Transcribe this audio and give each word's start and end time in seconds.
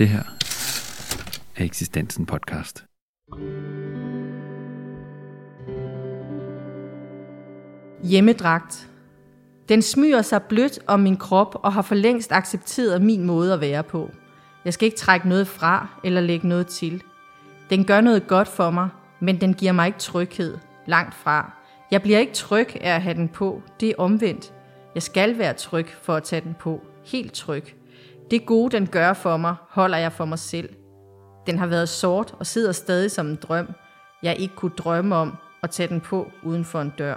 Det 0.00 0.08
her 0.08 0.22
er 1.56 1.64
Eksistensen 1.64 2.26
podcast. 2.26 2.84
Hjemmedragt. 8.04 8.88
Den 9.68 9.82
smyger 9.82 10.22
sig 10.22 10.42
blødt 10.42 10.78
om 10.86 11.00
min 11.00 11.16
krop 11.16 11.54
og 11.62 11.72
har 11.72 11.82
for 11.82 11.94
længst 11.94 12.32
accepteret 12.32 13.02
min 13.02 13.24
måde 13.24 13.54
at 13.54 13.60
være 13.60 13.82
på. 13.82 14.10
Jeg 14.64 14.74
skal 14.74 14.86
ikke 14.86 14.98
trække 14.98 15.28
noget 15.28 15.48
fra 15.48 15.88
eller 16.04 16.20
lægge 16.20 16.48
noget 16.48 16.66
til. 16.66 17.02
Den 17.70 17.84
gør 17.84 18.00
noget 18.00 18.26
godt 18.26 18.48
for 18.48 18.70
mig, 18.70 18.88
men 19.20 19.40
den 19.40 19.54
giver 19.54 19.72
mig 19.72 19.86
ikke 19.86 19.98
tryghed. 19.98 20.58
Langt 20.86 21.14
fra. 21.14 21.52
Jeg 21.90 22.02
bliver 22.02 22.18
ikke 22.18 22.32
tryg 22.32 22.68
af 22.80 22.94
at 22.94 23.02
have 23.02 23.14
den 23.14 23.28
på. 23.28 23.62
Det 23.80 23.88
er 23.88 23.94
omvendt. 23.98 24.52
Jeg 24.94 25.02
skal 25.02 25.38
være 25.38 25.54
tryg 25.54 25.86
for 26.02 26.14
at 26.14 26.22
tage 26.22 26.40
den 26.40 26.56
på. 26.60 26.80
Helt 27.04 27.32
tryg. 27.32 27.79
Det 28.30 28.46
gode, 28.46 28.76
den 28.76 28.86
gør 28.86 29.12
for 29.12 29.36
mig, 29.36 29.54
holder 29.68 29.98
jeg 29.98 30.12
for 30.12 30.24
mig 30.24 30.38
selv. 30.38 30.68
Den 31.46 31.58
har 31.58 31.66
været 31.66 31.88
sort 31.88 32.34
og 32.38 32.46
sidder 32.46 32.72
stadig 32.72 33.10
som 33.10 33.26
en 33.26 33.38
drøm, 33.42 33.68
jeg 34.22 34.36
ikke 34.36 34.54
kunne 34.56 34.72
drømme 34.78 35.16
om 35.16 35.36
at 35.62 35.70
tage 35.70 35.88
den 35.88 36.00
på 36.00 36.30
uden 36.42 36.64
for 36.64 36.80
en 36.80 36.92
dør. 36.98 37.14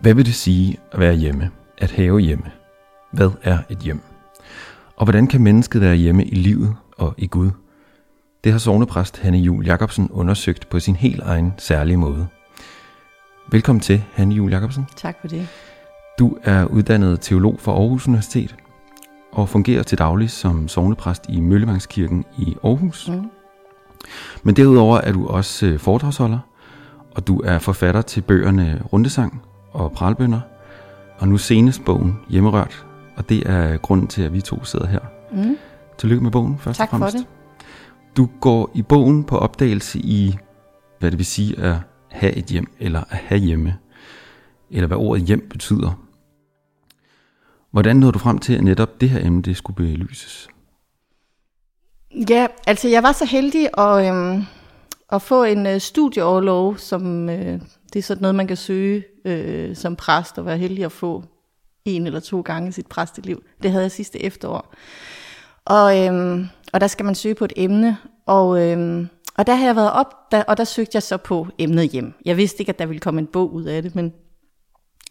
Hvad 0.00 0.14
vil 0.14 0.26
det 0.26 0.34
sige 0.34 0.78
at 0.92 1.00
være 1.00 1.14
hjemme? 1.14 1.50
At 1.78 1.90
have 1.90 2.20
hjemme? 2.20 2.52
Hvad 3.12 3.30
er 3.42 3.58
et 3.70 3.78
hjem? 3.78 4.00
Og 4.96 5.04
hvordan 5.04 5.26
kan 5.26 5.40
mennesket 5.40 5.80
være 5.80 5.94
hjemme 5.94 6.24
i 6.24 6.34
livet 6.34 6.76
og 6.98 7.14
i 7.18 7.26
Gud? 7.26 7.50
Det 8.44 8.52
har 8.52 8.58
sovnepræst 8.58 9.18
Hanne 9.18 9.38
Jul 9.38 9.66
Jacobsen 9.66 10.10
undersøgt 10.10 10.68
på 10.68 10.80
sin 10.80 10.96
helt 10.96 11.22
egen 11.22 11.52
særlige 11.58 11.96
måde. 11.96 12.26
Velkommen 13.50 13.80
til, 13.80 14.04
Hanne 14.12 14.34
Jul 14.34 14.50
Jacobsen. 14.50 14.86
Tak 14.96 15.20
for 15.20 15.28
det. 15.28 15.48
Du 16.18 16.36
er 16.42 16.64
uddannet 16.64 17.20
teolog 17.20 17.60
fra 17.60 17.72
Aarhus 17.72 18.08
Universitet 18.08 18.56
og 19.32 19.48
fungerer 19.48 19.82
til 19.82 19.98
daglig 19.98 20.30
som 20.30 20.68
sovnepræst 20.68 21.26
i 21.28 21.40
Møllevangskirken 21.40 22.24
i 22.38 22.56
Aarhus. 22.64 23.08
Mm. 23.08 23.30
Men 24.42 24.56
derudover 24.56 24.98
er 24.98 25.12
du 25.12 25.26
også 25.26 25.66
øh, 25.66 25.78
foredragsholder, 25.78 26.38
og 27.14 27.26
du 27.26 27.40
er 27.44 27.58
forfatter 27.58 28.02
til 28.02 28.20
bøgerne 28.20 28.82
Rundesang 28.92 29.42
og 29.72 29.92
Pralbønder, 29.92 30.40
og 31.18 31.28
nu 31.28 31.38
senest 31.38 31.84
bogen 31.84 32.18
Hjemmerørt, 32.28 32.86
og 33.16 33.28
det 33.28 33.50
er 33.50 33.76
grunden 33.76 34.06
til, 34.06 34.22
at 34.22 34.32
vi 34.32 34.40
to 34.40 34.64
sidder 34.64 34.86
her. 34.86 35.00
Mm. 35.32 35.56
Tillykke 35.98 36.22
med 36.22 36.30
bogen, 36.30 36.58
først 36.58 36.78
tak 36.78 36.92
og 36.92 36.98
fremmest. 36.98 37.16
for 37.16 37.18
det. 37.18 37.28
Du 38.16 38.28
går 38.40 38.70
i 38.74 38.82
bogen 38.82 39.24
på 39.24 39.38
opdagelse 39.38 39.98
i, 39.98 40.38
hvad 40.98 41.10
det 41.10 41.18
vil 41.18 41.26
sige 41.26 41.58
at 41.58 41.76
have 42.10 42.32
et 42.32 42.44
hjem, 42.44 42.66
eller 42.78 43.00
at 43.00 43.16
have 43.16 43.40
hjemme, 43.40 43.76
eller 44.70 44.86
hvad 44.86 44.96
ordet 44.96 45.24
hjem 45.24 45.48
betyder. 45.50 46.07
Hvordan 47.70 47.96
nåede 47.96 48.12
du 48.12 48.18
frem 48.18 48.38
til, 48.38 48.54
at 48.54 48.64
netop 48.64 49.00
det 49.00 49.10
her 49.10 49.26
emne 49.26 49.42
det 49.42 49.56
skulle 49.56 49.76
belyses? 49.76 50.48
Ja, 52.30 52.46
altså 52.66 52.88
jeg 52.88 53.02
var 53.02 53.12
så 53.12 53.24
heldig 53.24 53.68
at, 53.78 54.08
øhm, 54.08 54.42
at 55.12 55.22
få 55.22 55.44
en 55.44 55.66
øh, 55.66 55.80
studieoverlov, 55.80 56.78
som 56.78 57.28
øh, 57.28 57.60
det 57.92 57.98
er 57.98 58.02
sådan 58.02 58.22
noget, 58.22 58.34
man 58.34 58.46
kan 58.46 58.56
søge 58.56 59.04
øh, 59.24 59.76
som 59.76 59.96
præst, 59.96 60.38
og 60.38 60.46
være 60.46 60.58
heldig 60.58 60.84
at 60.84 60.92
få 60.92 61.24
en 61.84 62.06
eller 62.06 62.20
to 62.20 62.40
gange 62.40 62.72
sit 62.72 62.86
præsteliv. 62.86 63.42
Det 63.62 63.70
havde 63.70 63.82
jeg 63.82 63.90
sidste 63.90 64.22
efterår. 64.22 64.74
Og, 65.64 66.06
øhm, 66.06 66.46
og 66.72 66.80
der 66.80 66.86
skal 66.86 67.04
man 67.04 67.14
søge 67.14 67.34
på 67.34 67.44
et 67.44 67.52
emne, 67.56 67.96
og, 68.26 68.62
øhm, 68.62 69.08
og 69.36 69.46
der 69.46 69.54
har 69.54 69.66
jeg 69.66 69.76
været 69.76 69.92
op, 69.92 70.32
der, 70.32 70.42
og 70.42 70.56
der 70.56 70.64
søgte 70.64 70.90
jeg 70.94 71.02
så 71.02 71.16
på 71.16 71.46
emnet 71.58 71.90
hjem. 71.90 72.12
Jeg 72.24 72.36
vidste 72.36 72.60
ikke, 72.60 72.70
at 72.70 72.78
der 72.78 72.86
ville 72.86 73.00
komme 73.00 73.20
en 73.20 73.26
bog 73.26 73.54
ud 73.54 73.64
af 73.64 73.82
det, 73.82 73.94
men, 73.94 74.12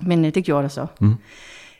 men 0.02 0.26
øh, 0.26 0.36
det 0.36 0.44
gjorde 0.44 0.64
der 0.64 0.70
så. 0.70 0.88
Mm. 1.02 1.16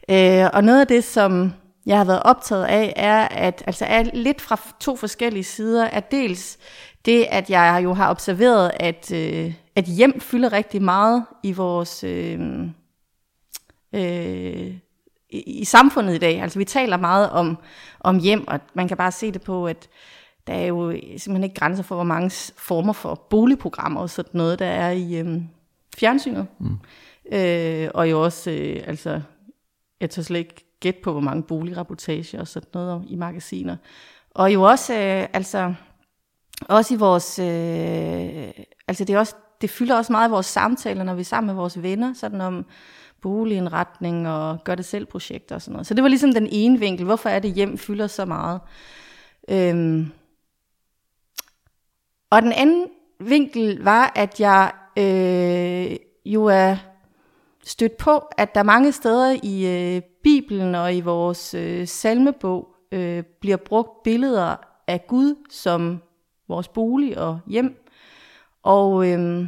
Øh, 0.10 0.50
og 0.54 0.64
noget 0.64 0.82
af 0.82 0.88
det, 0.88 1.04
som 1.04 1.54
jeg 1.86 1.98
har 1.98 2.06
været 2.06 2.24
optaget 2.24 2.66
af, 2.66 2.94
er, 2.96 3.28
at 3.28 3.64
altså 3.68 3.86
er 3.86 4.04
lidt 4.14 4.42
fra 4.42 4.60
to 4.80 4.96
forskellige 4.96 5.44
sider, 5.44 5.86
at 5.88 6.12
dels 6.12 6.58
det, 7.06 7.26
at 7.30 7.50
jeg 7.50 7.82
jo 7.84 7.94
har 7.94 8.10
observeret, 8.10 8.72
at, 8.80 9.12
øh, 9.12 9.54
at 9.76 9.86
hjem 9.86 10.20
fylder 10.20 10.54
rigtig 10.54 10.82
meget 10.82 11.26
i 11.44 11.52
vores... 11.52 12.04
Øh, 12.04 12.40
øh, 13.94 14.74
i, 15.30 15.40
i 15.40 15.66
samfundet 15.66 16.16
i 16.16 16.18
dag. 16.18 16.42
Altså 16.42 16.60
vi 16.60 16.66
taler 16.66 16.98
meget 16.98 17.30
om, 17.30 17.58
om 18.00 18.20
hjem, 18.20 18.48
og 18.48 18.60
man 18.74 18.88
kan 18.88 18.98
bare 18.98 19.12
se 19.12 19.32
det 19.32 19.42
på, 19.42 19.68
at 19.68 19.90
der 20.48 20.54
er 20.54 20.66
jo 20.66 20.92
simpelthen 20.92 21.44
ikke 21.44 21.60
grænser 21.60 21.84
for, 21.84 21.96
hvor 21.96 22.04
mange 22.04 22.54
former 22.58 22.94
for 22.94 23.16
boligprogrammer 23.30 24.02
og 24.02 24.10
sådan 24.10 24.32
noget, 24.34 24.60
der 24.60 24.66
er 24.66 24.92
i 24.92 25.20
øh, 25.20 25.42
fjernsynet. 25.98 26.48
Mm. 26.60 26.78
Øh, 27.32 27.90
og 27.94 28.12
jo 28.12 28.24
også, 28.24 28.52
øh, 28.52 28.84
altså, 28.88 29.22
jeg 30.02 30.10
tager 30.10 30.24
slet 30.24 30.40
ikke 30.40 30.78
gæt 30.80 30.96
på, 30.96 31.12
hvor 31.12 31.22
mange 31.22 31.44
boligreportager 31.44 32.40
og 32.40 32.48
sådan 32.48 32.70
noget 32.74 33.06
i 33.08 33.16
magasiner. 33.16 33.76
Og 34.32 34.54
jo 34.54 34.64
også, 34.64 34.94
øh, 34.94 35.28
altså, 35.34 35.74
også 36.62 36.94
i 36.94 36.98
vores, 36.98 37.40
øh, 37.40 38.66
altså 38.88 39.04
det, 39.04 39.10
er 39.10 39.20
også, 39.20 39.36
det 39.62 39.70
fylder 39.70 39.96
også 39.96 40.12
meget 40.12 40.30
i 40.30 40.32
vores 40.32 40.46
samtaler, 40.46 41.04
når 41.04 41.14
vi 41.14 41.20
er 41.20 41.26
sammen 41.26 41.48
med 41.48 41.56
vores 41.56 41.82
venner, 41.82 42.14
sådan 42.14 42.42
om 42.42 42.66
boligindretning 43.22 44.28
og 44.28 44.64
gør 44.64 44.76
det 44.76 44.86
selv 44.86 45.06
projekter 45.06 45.56
og 45.56 45.62
sådan 45.62 45.74
noget. 45.74 45.88
Så 45.88 45.94
det 45.94 46.04
var 46.04 46.10
ligesom 46.10 46.34
den 46.34 46.48
ene 46.52 46.80
vinkel. 46.80 47.06
Hvorfor 47.06 47.30
er 47.30 47.40
det 47.40 47.54
hjem 47.54 47.78
fylder 47.78 48.08
så 48.08 48.26
meget? 48.26 48.62
Øhm. 49.50 50.12
Og 52.30 52.42
den 52.42 52.52
anden 52.52 52.88
vinkel 53.20 53.84
var, 53.84 54.12
at 54.16 54.40
jeg 54.40 54.72
øh, 54.98 55.98
jo 56.26 56.46
er 56.46 56.78
stødt 57.68 57.98
på, 57.98 58.18
at 58.38 58.56
der 58.56 58.64
mange 58.64 58.92
steder 58.92 59.38
i 59.44 59.96
øh, 59.96 60.02
Bibelen 60.24 60.76
og 60.76 60.96
i 60.96 61.02
vores 61.02 61.54
øh, 61.54 61.88
salmebog 61.88 62.68
øh, 62.92 63.24
bliver 63.42 63.58
brugt 63.58 64.04
billeder 64.04 64.56
af 64.88 65.08
Gud 65.08 65.36
som 65.50 66.02
vores 66.48 66.68
bolig 66.68 67.18
og 67.18 67.40
hjem. 67.48 67.86
Og, 68.64 69.10
øh, 69.10 69.48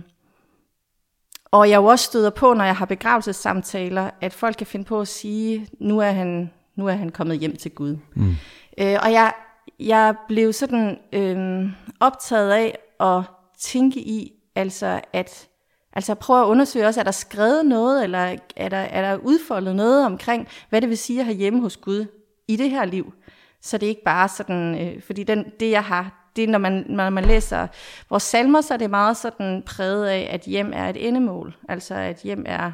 og 1.52 1.70
jeg 1.70 1.78
jo 1.78 1.86
også 1.86 2.06
støder 2.06 2.30
på, 2.30 2.54
når 2.54 2.64
jeg 2.64 2.76
har 2.76 2.86
begravelsessamtaler, 2.86 4.10
at 4.22 4.34
folk 4.34 4.56
kan 4.56 4.68
finde 4.68 4.86
på 4.86 5.02
at 5.02 5.08
sige, 5.08 5.68
nu 5.80 6.00
er 6.00 6.12
han, 6.12 6.52
nu 6.76 6.88
er 6.88 6.94
han 6.94 7.10
kommet 7.10 7.40
hjem 7.40 7.56
til 7.56 7.72
Gud. 7.72 7.98
Mm. 8.16 8.36
Øh, 8.78 8.98
og 9.04 9.12
jeg, 9.12 9.34
jeg 9.80 10.16
blev 10.28 10.54
sådan 10.54 10.98
øh, 11.14 11.70
optaget 12.00 12.52
af 12.52 12.78
at 13.00 13.24
tænke 13.60 14.00
i, 14.00 14.34
altså 14.56 15.02
at 15.14 15.49
Altså 15.94 16.16
prøve 16.16 16.42
at 16.42 16.48
undersøge 16.48 16.88
også, 16.88 17.00
er 17.00 17.04
der 17.04 17.12
skrevet 17.12 17.66
noget, 17.66 18.04
eller 18.04 18.36
er 18.56 18.70
der, 18.70 18.78
er 18.78 19.02
der 19.02 19.18
udfoldet 19.18 19.76
noget 19.76 20.06
omkring, 20.06 20.48
hvad 20.70 20.82
det 20.82 20.90
vil 20.90 20.98
sige 20.98 21.20
at 21.20 21.26
have 21.26 21.38
hjemme 21.38 21.62
hos 21.62 21.78
Gud 21.78 22.06
i 22.48 22.56
det 22.56 22.70
her 22.70 22.86
liv. 22.86 23.14
Så 23.62 23.78
det 23.78 23.86
er 23.86 23.90
ikke 23.90 24.04
bare 24.06 24.30
sådan, 24.30 24.82
øh, 24.82 25.02
fordi 25.02 25.24
den, 25.24 25.46
det 25.60 25.72
jeg 25.72 25.84
har, 25.84 26.32
det 26.36 26.50
når 26.50 26.60
man, 26.60 26.86
når 26.90 27.10
man 27.10 27.26
læser 27.26 27.68
vores 28.10 28.24
salmer, 28.24 28.62
så 28.62 28.74
er 28.74 28.78
det 28.78 28.90
meget 28.90 29.18
sådan 29.18 29.64
præget 29.66 30.08
af, 30.08 30.30
at 30.32 30.42
hjem 30.42 30.72
er 30.74 30.90
et 30.90 31.08
endemål. 31.08 31.58
Altså 31.70 31.94
at 31.94 32.22
hjem 32.24 32.44
er 32.48 32.72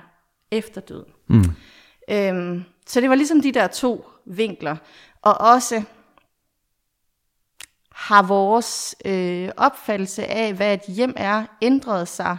efterdød. 0.51 1.05
Mm. 1.27 1.43
Øhm, 2.09 2.63
så 2.87 3.01
det 3.01 3.09
var 3.09 3.15
ligesom 3.15 3.41
de 3.41 3.51
der 3.51 3.67
to 3.67 4.05
vinkler. 4.25 4.75
Og 5.21 5.41
også 5.41 5.83
har 7.91 8.23
vores 8.23 8.95
øh, 9.05 9.49
opfattelse 9.57 10.25
af, 10.25 10.53
hvad 10.53 10.73
et 10.73 10.95
hjem 10.95 11.13
er, 11.17 11.45
ændret 11.61 12.07
sig 12.07 12.37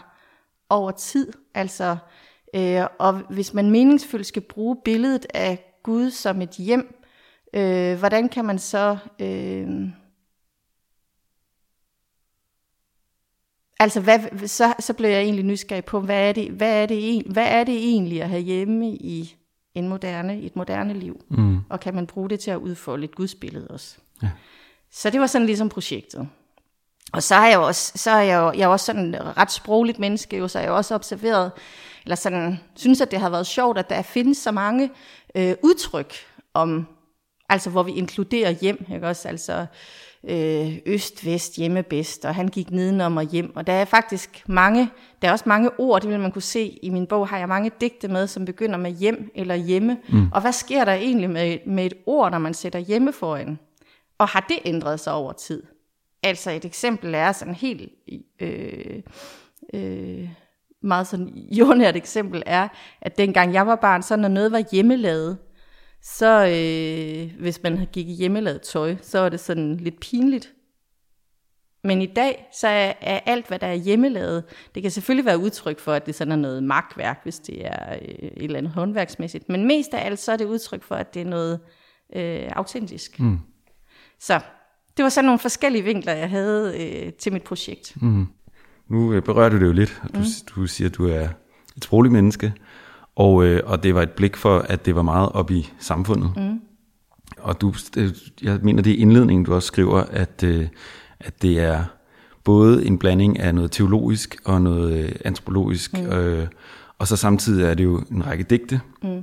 over 0.71 0.91
tid. 0.91 1.33
Altså, 1.55 1.97
øh, 2.55 2.83
og 2.99 3.13
hvis 3.13 3.55
man 3.55 3.71
meningsfuldt 3.71 4.27
skal 4.27 4.43
bruge 4.43 4.77
billedet 4.85 5.27
af 5.35 5.75
Gud 5.83 6.11
som 6.11 6.43
et 6.43 6.51
hjem, 6.51 7.03
øh, 7.55 7.99
hvordan 7.99 8.29
kan 8.29 8.45
man 8.45 8.59
så... 8.59 8.99
Øh, 9.21 9.69
altså, 13.81 14.01
hvad, 14.01 14.49
så, 14.49 14.75
så 14.81 14.93
blev 14.93 15.11
jeg 15.11 15.23
egentlig 15.23 15.45
nysgerrig 15.45 15.85
på, 15.85 16.01
hvad 16.01 16.29
er, 16.29 16.33
det, 16.33 16.51
hvad, 16.51 16.83
er 16.83 16.87
det, 16.87 17.23
hvad 17.23 17.47
er 17.47 17.65
det 17.65 17.77
egentlig 17.77 18.23
at 18.23 18.29
have 18.29 18.43
hjemme 18.43 18.89
i 18.89 19.37
en 19.75 19.89
moderne, 19.89 20.41
et 20.41 20.57
moderne 20.57 20.95
liv? 20.95 21.25
Mm. 21.29 21.59
Og 21.69 21.81
kan 21.81 21.95
man 21.95 22.07
bruge 22.07 22.31
det 22.31 22.41
til 22.41 22.51
at 22.51 22.57
udfolde 22.57 23.05
et 23.05 23.15
gudsbillede 23.15 23.69
også? 23.69 23.99
Ja. 24.23 24.31
Så 24.91 25.11
det 25.11 25.21
var 25.21 25.27
sådan 25.27 25.47
ligesom 25.47 25.69
projektet. 25.69 26.29
Og 27.13 27.23
så 27.23 27.35
er 27.35 27.47
jeg 27.47 27.55
jo 27.55 27.63
også, 27.63 27.93
så 27.97 28.11
er 28.11 28.21
jeg 28.21 28.37
jo, 28.37 28.53
jeg 28.53 28.61
er 28.61 28.67
også 28.67 28.87
sådan 28.87 29.17
ret 29.37 29.53
sprogligt 29.53 29.99
menneske, 29.99 30.37
jo, 30.37 30.49
så 30.49 30.59
jeg 30.59 30.71
også 30.71 30.95
observeret, 30.95 31.53
eller 32.05 32.17
sådan, 32.17 32.61
synes, 32.77 33.01
at 33.01 33.11
det 33.11 33.21
har 33.21 33.31
været 33.31 33.47
sjovt, 33.47 33.79
at 33.79 33.91
der 33.91 34.03
findes 34.03 34.39
så 34.39 34.51
mange 34.51 34.91
øh, 35.35 35.55
udtryk 35.63 36.15
om, 36.55 36.87
altså 37.49 37.71
hvor 37.71 37.83
vi 37.83 37.93
inkluderer 37.93 38.51
hjem, 38.51 38.87
ikke 38.95 39.07
også, 39.07 39.29
altså 39.29 39.67
øh, 40.29 40.79
øst, 40.87 41.27
vest, 41.27 41.57
hjemme 41.57 41.83
bedst, 41.83 42.25
og 42.25 42.35
han 42.35 42.49
gik 42.49 42.71
nedenom 42.71 43.17
og 43.17 43.25
hjem, 43.25 43.57
og 43.57 43.67
der 43.67 43.73
er 43.73 43.85
faktisk 43.85 44.43
mange, 44.47 44.91
der 45.23 45.29
er 45.29 45.33
også 45.33 45.45
mange 45.49 45.71
ord, 45.79 46.01
det 46.01 46.11
vil 46.11 46.21
man 46.21 46.33
kunne 46.33 46.43
se 46.43 46.79
i 46.83 46.91
min 46.91 47.07
bog, 47.07 47.29
har 47.29 47.39
jeg 47.39 47.49
mange 47.49 47.71
digte 47.81 48.09
med, 48.09 48.27
som 48.27 48.45
begynder 48.45 48.77
med 48.77 48.91
hjem 48.91 49.31
eller 49.35 49.55
hjemme, 49.55 49.99
mm. 50.09 50.29
og 50.33 50.41
hvad 50.41 50.53
sker 50.53 50.85
der 50.85 50.93
egentlig 50.93 51.31
med, 51.31 51.59
med 51.67 51.87
et 51.87 51.95
ord, 52.07 52.31
når 52.31 52.39
man 52.39 52.55
sætter 52.55 52.79
hjemme 52.79 53.13
foran? 53.13 53.59
Og 54.19 54.29
har 54.29 54.47
det 54.49 54.59
ændret 54.65 55.01
sig 55.01 55.13
over 55.13 55.33
tid? 55.33 55.63
Altså 56.23 56.51
et 56.51 56.65
eksempel 56.65 57.15
er 57.15 57.33
sådan 57.33 57.55
helt 57.55 57.93
øh, 58.41 59.03
øh, 59.75 60.29
meget 60.83 61.07
sådan 61.07 61.29
jordnært 61.29 61.97
eksempel 61.97 62.43
er, 62.47 62.69
at 63.01 63.19
dengang 63.19 63.53
jeg 63.53 63.67
var 63.67 63.77
barn, 63.77 64.03
så 64.03 64.17
når 64.17 64.29
noget 64.29 64.53
var 64.53 64.63
hjemmelavet, 64.73 65.39
så 66.03 66.47
øh, 66.47 67.41
hvis 67.41 67.63
man 67.63 67.87
gik 67.93 68.09
i 68.09 68.13
hjemmelavet 68.13 68.63
tøj, 68.63 68.97
så 69.03 69.19
var 69.19 69.29
det 69.29 69.41
sådan 69.41 69.77
lidt 69.77 70.01
pinligt. 70.01 70.53
Men 71.85 72.03
i 72.03 72.07
dag, 72.07 72.49
så 72.53 72.69
er, 72.69 72.93
er 73.01 73.21
alt, 73.27 73.49
hvad 73.49 73.59
der 73.59 73.67
er 73.67 73.75
hjemmelavet, 73.75 74.45
det 74.75 74.83
kan 74.83 74.91
selvfølgelig 74.91 75.27
være 75.27 75.39
udtryk 75.39 75.79
for, 75.79 75.93
at 75.93 76.07
det 76.07 76.15
sådan 76.15 76.33
er 76.33 76.37
noget 76.37 76.63
magtværk, 76.63 77.21
hvis 77.23 77.39
det 77.39 77.67
er 77.67 77.93
øh, 77.93 77.99
et 78.09 78.45
eller 78.45 78.59
andet 78.59 78.73
håndværksmæssigt. 78.73 79.49
Men 79.49 79.67
mest 79.67 79.95
af 79.95 80.07
alt, 80.07 80.19
så 80.19 80.33
er 80.33 80.37
det 80.37 80.45
udtryk 80.45 80.83
for, 80.83 80.95
at 80.95 81.15
det 81.15 81.23
er 81.23 81.27
noget 81.27 81.61
øh, 82.17 82.51
autentisk. 82.57 83.21
Mm. 83.21 83.39
Så 84.21 84.41
det 84.97 85.03
var 85.03 85.09
sådan 85.09 85.25
nogle 85.25 85.39
forskellige 85.39 85.85
vinkler, 85.85 86.13
jeg 86.13 86.31
havde 86.31 86.75
øh, 86.79 87.13
til 87.13 87.33
mit 87.33 87.43
projekt. 87.43 87.93
Mm. 88.03 88.27
Nu 88.89 89.13
øh, 89.13 89.23
berører 89.23 89.49
du 89.49 89.57
det 89.57 89.67
jo 89.67 89.73
lidt. 89.73 90.03
Du, 90.15 90.19
mm. 90.19 90.25
du 90.55 90.67
siger, 90.67 90.89
at 90.89 90.95
du 90.95 91.09
er 91.09 91.29
et 91.77 91.85
sprogligt 91.85 92.13
menneske, 92.13 92.53
og, 93.17 93.45
øh, 93.45 93.63
og 93.65 93.83
det 93.83 93.95
var 93.95 94.03
et 94.03 94.11
blik 94.11 94.37
for, 94.37 94.59
at 94.59 94.87
det 94.87 94.95
var 94.95 95.03
meget 95.03 95.29
op 95.33 95.51
i 95.51 95.73
samfundet. 95.79 96.33
Mm. 96.37 96.61
Og 97.39 97.61
du, 97.61 97.75
øh, 97.97 98.11
jeg 98.43 98.59
mener, 98.63 98.83
det 98.83 98.93
er 98.93 98.97
indledningen, 98.97 99.45
du 99.45 99.55
også 99.55 99.67
skriver, 99.67 100.01
at, 100.01 100.43
øh, 100.43 100.69
at 101.21 101.43
det 101.43 101.61
er 101.61 101.85
både 102.45 102.87
en 102.87 102.99
blanding 102.99 103.39
af 103.39 103.55
noget 103.55 103.73
teologisk 103.73 104.37
og 104.45 104.63
noget 104.63 105.05
øh, 105.05 105.13
antropologisk, 105.25 105.93
mm. 105.93 106.07
øh, 106.07 106.49
og 106.99 107.07
så 107.07 107.17
samtidig 107.17 107.65
er 107.65 107.75
det 107.75 107.85
jo 107.85 108.03
en 108.11 108.27
række 108.27 108.45
digte. 108.45 108.81
Mm. 109.03 109.23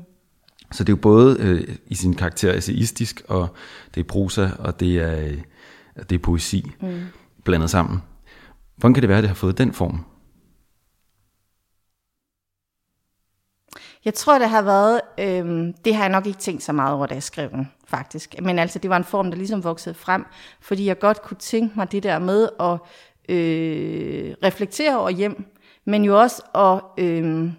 Så 0.71 0.83
det 0.83 0.89
er 0.89 0.97
jo 0.97 1.01
både 1.01 1.37
øh, 1.39 1.75
i 1.87 1.95
sin 1.95 2.13
karakter 2.13 2.53
essayistisk, 2.53 3.21
og 3.27 3.55
det 3.95 4.01
er 4.01 4.05
prosa, 4.05 4.49
og 4.59 4.79
det 4.79 4.97
er, 4.97 5.31
øh, 5.97 6.03
det 6.09 6.15
er 6.15 6.19
poesi 6.19 6.71
mm. 6.81 7.01
blandet 7.43 7.69
sammen. 7.69 8.03
Hvordan 8.75 8.93
kan 8.93 9.01
det 9.01 9.09
være, 9.09 9.17
at 9.17 9.23
det 9.23 9.29
har 9.29 9.35
fået 9.35 9.57
den 9.57 9.73
form? 9.73 10.05
Jeg 14.05 14.13
tror, 14.13 14.39
det 14.39 14.49
har 14.49 14.61
været, 14.61 15.01
øh, 15.19 15.73
det 15.85 15.95
har 15.95 16.03
jeg 16.03 16.11
nok 16.11 16.27
ikke 16.27 16.39
tænkt 16.39 16.63
så 16.63 16.73
meget 16.73 16.95
over, 16.95 17.05
da 17.05 17.13
jeg 17.13 17.23
skrev 17.23 17.49
den, 17.49 17.71
faktisk. 17.87 18.35
Men 18.41 18.59
altså, 18.59 18.79
det 18.79 18.89
var 18.89 18.97
en 18.97 19.03
form, 19.03 19.31
der 19.31 19.37
ligesom 19.37 19.63
voksede 19.63 19.95
frem, 19.95 20.25
fordi 20.61 20.85
jeg 20.85 20.99
godt 20.99 21.21
kunne 21.21 21.37
tænke 21.37 21.75
mig 21.75 21.91
det 21.91 22.03
der 22.03 22.19
med 22.19 22.49
at 22.59 22.79
øh, 23.35 24.35
reflektere 24.43 24.99
over 24.99 25.09
hjem, 25.09 25.45
men 25.85 26.03
jo 26.03 26.19
også 26.21 26.41
at, 26.55 27.03
øh, 27.03 27.51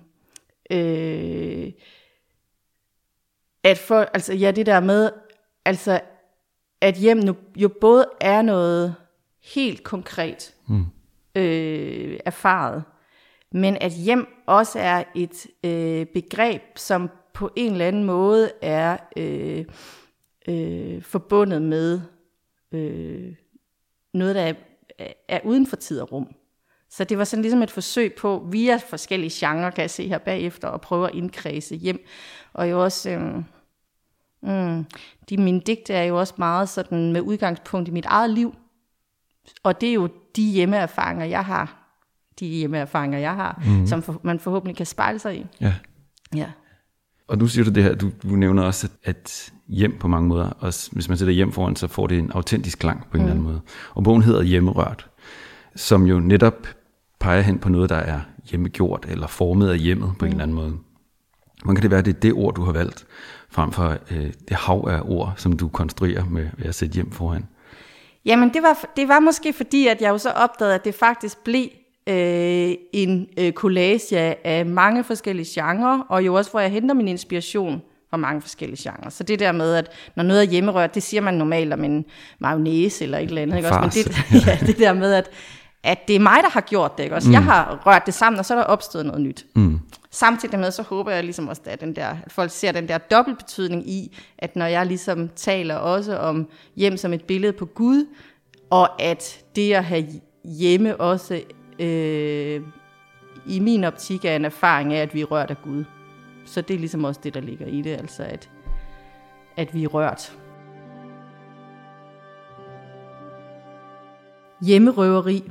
øh, 0.70 1.72
at 3.64 3.78
for, 3.78 4.00
altså 4.00 4.34
ja, 4.34 4.50
det 4.50 4.66
der 4.66 4.80
med, 4.80 5.10
altså, 5.64 6.00
at 6.84 6.94
hjem 6.94 7.16
nu, 7.16 7.36
jo 7.56 7.68
både 7.80 8.06
er 8.20 8.42
noget 8.42 8.94
helt 9.54 9.82
konkret, 9.82 10.54
mm. 10.68 10.84
øh, 11.34 12.18
erfaret, 12.24 12.84
men 13.52 13.76
at 13.80 13.92
hjem 13.92 14.26
også 14.46 14.78
er 14.78 15.04
et 15.14 15.46
øh, 15.64 16.06
begreb, 16.06 16.62
som 16.76 17.10
på 17.34 17.50
en 17.56 17.72
eller 17.72 17.88
anden 17.88 18.04
måde 18.04 18.50
er 18.62 18.96
øh, 19.16 19.64
øh, 20.48 21.02
forbundet 21.02 21.62
med 21.62 22.00
øh, 22.72 23.34
noget, 24.14 24.34
der 24.34 24.52
er, 24.98 25.12
er 25.28 25.40
uden 25.44 25.66
for 25.66 25.76
tid 25.76 26.00
og 26.00 26.12
rum. 26.12 26.34
Så 26.90 27.04
det 27.04 27.18
var 27.18 27.24
sådan 27.24 27.42
ligesom 27.42 27.62
et 27.62 27.70
forsøg 27.70 28.14
på, 28.14 28.46
via 28.50 28.76
forskellige 28.76 29.46
genrer, 29.46 29.70
kan 29.70 29.82
jeg 29.82 29.90
se 29.90 30.08
her 30.08 30.18
bagefter, 30.18 30.68
at 30.68 30.80
prøve 30.80 31.08
at 31.08 31.14
indkredse 31.14 31.76
hjem. 31.76 32.06
Og 32.52 32.70
jo 32.70 32.82
også, 32.82 33.10
øh, 33.10 33.42
mm, 34.44 34.86
de 35.30 35.36
mine 35.36 35.60
digte 35.60 35.92
er 35.92 36.02
jo 36.02 36.18
også 36.18 36.34
meget 36.38 36.68
sådan 36.68 37.12
med 37.12 37.20
udgangspunkt 37.20 37.88
i 37.88 37.92
mit 37.92 38.06
eget 38.06 38.30
liv. 38.30 38.54
Og 39.62 39.80
det 39.80 39.88
er 39.88 39.94
jo 39.94 40.08
de 40.36 40.50
hjemmeerfaringer, 40.50 41.24
jeg 41.24 41.44
har 41.44 41.84
de 42.40 42.46
hjemmeerfaringer, 42.46 43.18
jeg 43.18 43.34
har, 43.34 43.62
mm. 43.66 43.86
som 43.86 44.02
for, 44.02 44.20
man 44.22 44.38
forhåbentlig 44.38 44.76
kan 44.76 44.86
spejle 44.86 45.18
sig 45.18 45.36
i. 45.36 45.46
Ja. 45.60 45.74
ja. 46.34 46.46
Og 47.28 47.38
nu 47.38 47.46
siger 47.46 47.64
du 47.64 47.70
det 47.70 47.82
her, 47.82 47.94
du, 47.94 48.10
du 48.22 48.28
nævner 48.28 48.62
også, 48.62 48.88
at, 49.02 49.16
at 49.16 49.52
hjem 49.68 49.98
på 49.98 50.08
mange 50.08 50.28
måder, 50.28 50.48
også 50.48 50.90
hvis 50.92 51.08
man 51.08 51.18
sætter 51.18 51.34
hjem 51.34 51.52
foran, 51.52 51.76
så 51.76 51.88
får 51.88 52.06
det 52.06 52.18
en 52.18 52.32
autentisk 52.32 52.78
klang 52.78 53.06
på 53.10 53.16
en 53.16 53.18
mm. 53.18 53.24
eller 53.24 53.30
anden 53.30 53.44
måde. 53.44 53.60
Og 53.94 54.04
bogen 54.04 54.22
hedder 54.22 54.42
Hjemmerørt, 54.42 55.10
som 55.76 56.06
jo 56.06 56.20
netop 56.20 56.66
peger 57.20 57.40
hen 57.40 57.58
på 57.58 57.68
noget, 57.68 57.90
der 57.90 57.96
er 57.96 58.20
hjemmegjort, 58.50 59.06
eller 59.08 59.26
formet 59.26 59.68
af 59.68 59.78
hjemmet 59.78 60.08
på 60.18 60.24
mm. 60.24 60.26
en 60.26 60.32
eller 60.32 60.42
anden 60.42 60.54
måde. 60.54 60.76
Hvordan 61.64 61.76
kan 61.76 61.82
det 61.82 61.90
være, 61.90 61.98
at 61.98 62.04
det 62.04 62.16
er 62.16 62.20
det 62.20 62.32
ord, 62.32 62.54
du 62.54 62.62
har 62.62 62.72
valgt, 62.72 63.06
frem 63.54 63.72
for 63.72 63.96
øh, 64.10 64.32
det 64.48 64.56
hav 64.56 64.88
af 64.90 65.00
ord, 65.04 65.32
som 65.36 65.52
du 65.52 65.68
konstruerer 65.68 66.24
med 66.24 66.48
ved 66.56 66.66
at 66.66 66.74
sætte 66.74 66.94
hjem 66.94 67.10
foran? 67.10 67.44
Jamen, 68.24 68.54
det 68.54 68.62
var, 68.62 68.84
det 68.96 69.08
var 69.08 69.20
måske 69.20 69.52
fordi, 69.52 69.86
at 69.86 70.00
jeg 70.00 70.10
jo 70.10 70.18
så 70.18 70.30
opdagede, 70.30 70.74
at 70.74 70.84
det 70.84 70.94
faktisk 70.94 71.44
blev 71.44 71.68
øh, 72.06 72.74
en 72.92 73.26
øh, 73.38 73.52
collage 73.52 74.46
af 74.46 74.66
mange 74.66 75.04
forskellige 75.04 75.60
genrer, 75.60 76.00
og 76.08 76.26
jo 76.26 76.34
også, 76.34 76.50
hvor 76.50 76.60
jeg 76.60 76.70
henter 76.70 76.94
min 76.94 77.08
inspiration 77.08 77.82
fra 78.10 78.16
mange 78.16 78.42
forskellige 78.42 78.90
genrer. 78.90 79.10
Så 79.10 79.22
det 79.22 79.38
der 79.38 79.52
med, 79.52 79.74
at 79.74 79.90
når 80.16 80.22
noget 80.22 80.42
er 80.42 80.50
hjemmerørt, 80.50 80.94
det 80.94 81.02
siger 81.02 81.20
man 81.20 81.34
normalt 81.34 81.72
om 81.72 81.84
en 81.84 82.04
mayonnaise 82.38 83.04
eller 83.04 83.18
et 83.18 83.28
eller 83.28 83.42
andet. 83.42 83.56
Ikke? 83.56 83.68
Også, 83.68 83.80
men 83.80 83.90
det, 83.90 84.46
ja, 84.46 84.58
det 84.66 84.78
der 84.78 84.92
med, 84.92 85.12
at, 85.12 85.30
at 85.82 86.08
det 86.08 86.16
er 86.16 86.20
mig, 86.20 86.38
der 86.42 86.50
har 86.50 86.60
gjort 86.60 86.98
det. 86.98 87.04
Ikke? 87.04 87.16
Også, 87.16 87.28
mm. 87.28 87.32
Jeg 87.32 87.44
har 87.44 87.82
rørt 87.86 88.02
det 88.06 88.14
sammen, 88.14 88.38
og 88.38 88.44
så 88.44 88.54
er 88.54 88.58
der 88.58 88.64
opstået 88.64 89.06
noget 89.06 89.22
nyt. 89.22 89.46
Mm. 89.54 89.80
Samtidig 90.14 90.58
med, 90.58 90.70
så 90.70 90.82
håber 90.82 91.12
jeg 91.12 91.24
ligesom 91.24 91.48
også, 91.48 91.62
at, 91.64 91.80
den 91.80 91.96
der, 91.96 92.16
at 92.24 92.32
folk 92.32 92.50
ser 92.50 92.72
den 92.72 92.88
der 92.88 92.98
dobbeltbetydning 92.98 93.88
i, 93.90 94.16
at 94.38 94.56
når 94.56 94.66
jeg 94.66 94.86
ligesom 94.86 95.28
taler 95.28 95.74
også 95.74 96.16
om 96.16 96.48
hjem 96.76 96.96
som 96.96 97.12
et 97.12 97.24
billede 97.24 97.52
på 97.52 97.66
Gud, 97.66 98.06
og 98.70 99.02
at 99.02 99.44
det 99.56 99.72
at 99.72 99.84
have 99.84 100.06
hjemme 100.44 101.00
også 101.00 101.42
øh, 101.78 102.62
i 103.46 103.60
min 103.60 103.84
optik 103.84 104.24
er 104.24 104.36
en 104.36 104.44
erfaring 104.44 104.94
af, 104.94 105.02
at 105.02 105.14
vi 105.14 105.20
er 105.20 105.24
rørt 105.24 105.50
af 105.50 105.62
Gud. 105.62 105.84
Så 106.44 106.60
det 106.60 106.74
er 106.74 106.78
ligesom 106.78 107.04
også 107.04 107.20
det, 107.24 107.34
der 107.34 107.40
ligger 107.40 107.66
i 107.66 107.82
det, 107.82 107.90
altså 107.90 108.22
at, 108.22 108.50
at 109.56 109.74
vi 109.74 109.84
er 109.84 109.88
rørt. 109.88 110.38
Hjemmerøveri. 114.66 115.50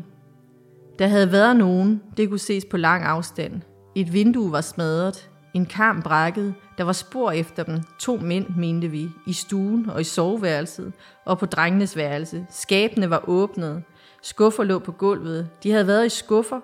Der 1.00 1.08
havde 1.08 1.32
været 1.32 1.56
nogen, 1.56 2.02
det 2.18 2.30
kunne 2.30 2.40
ses 2.40 2.66
på 2.66 2.78
lang 2.78 3.04
afstand. 3.04 3.62
Et 3.96 4.14
vindue 4.14 4.52
var 4.52 4.62
smadret, 4.62 5.30
en 5.54 5.66
karm 5.66 6.02
brækket, 6.02 6.54
der 6.78 6.84
var 6.84 6.94
spor 6.94 7.32
efter 7.32 7.64
dem, 7.64 7.82
to 8.00 8.18
mænd, 8.18 8.46
mente 8.58 8.88
vi, 8.88 9.10
i 9.28 9.34
stuen 9.34 9.90
og 9.90 10.02
i 10.02 10.04
soveværelset, 10.04 10.94
og 11.26 11.40
på 11.40 11.46
drengenes 11.46 11.98
værelse. 11.98 12.46
Skabene 12.50 13.10
var 13.10 13.30
åbnet, 13.30 13.84
Skuffer 14.26 14.64
lå 14.64 14.80
på 14.80 14.92
gulvet. 14.92 15.50
De 15.64 15.72
havde 15.72 15.88
været 15.88 16.06
i 16.06 16.10
skuffer, 16.10 16.60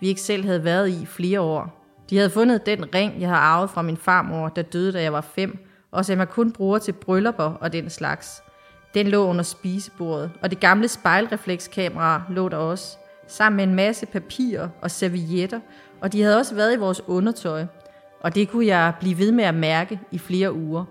vi 0.00 0.08
ikke 0.08 0.20
selv 0.20 0.44
havde 0.44 0.64
været 0.64 0.88
i 0.88 1.06
flere 1.06 1.40
år. 1.40 1.84
De 2.10 2.16
havde 2.16 2.30
fundet 2.30 2.66
den 2.66 2.94
ring, 2.94 3.20
jeg 3.20 3.28
havde 3.28 3.40
arvet 3.40 3.70
fra 3.70 3.82
min 3.82 3.96
farmor, 3.96 4.48
der 4.48 4.62
døde, 4.62 4.92
da 4.92 5.02
jeg 5.02 5.12
var 5.12 5.20
fem, 5.20 5.66
og 5.90 6.04
som 6.04 6.18
jeg 6.18 6.28
kun 6.28 6.52
bruger 6.52 6.78
til 6.78 6.92
bryllupper 6.92 7.44
og 7.44 7.72
den 7.72 7.90
slags. 7.90 8.42
Den 8.94 9.08
lå 9.08 9.26
under 9.26 9.42
spisebordet, 9.42 10.30
og 10.42 10.50
det 10.50 10.60
gamle 10.60 10.88
spejlreflekskamera 10.88 12.22
lå 12.28 12.48
der 12.48 12.56
også, 12.56 12.96
sammen 13.28 13.56
med 13.56 13.64
en 13.64 13.74
masse 13.74 14.06
papirer 14.06 14.68
og 14.82 14.90
servietter, 14.90 15.60
og 16.02 16.12
de 16.12 16.22
havde 16.22 16.38
også 16.38 16.54
været 16.54 16.74
i 16.74 16.78
vores 16.78 17.02
undertøj, 17.06 17.66
og 18.20 18.34
det 18.34 18.50
kunne 18.50 18.66
jeg 18.66 18.92
blive 19.00 19.18
ved 19.18 19.32
med 19.32 19.44
at 19.44 19.54
mærke 19.54 20.00
i 20.10 20.18
flere 20.18 20.52
uger. 20.52 20.84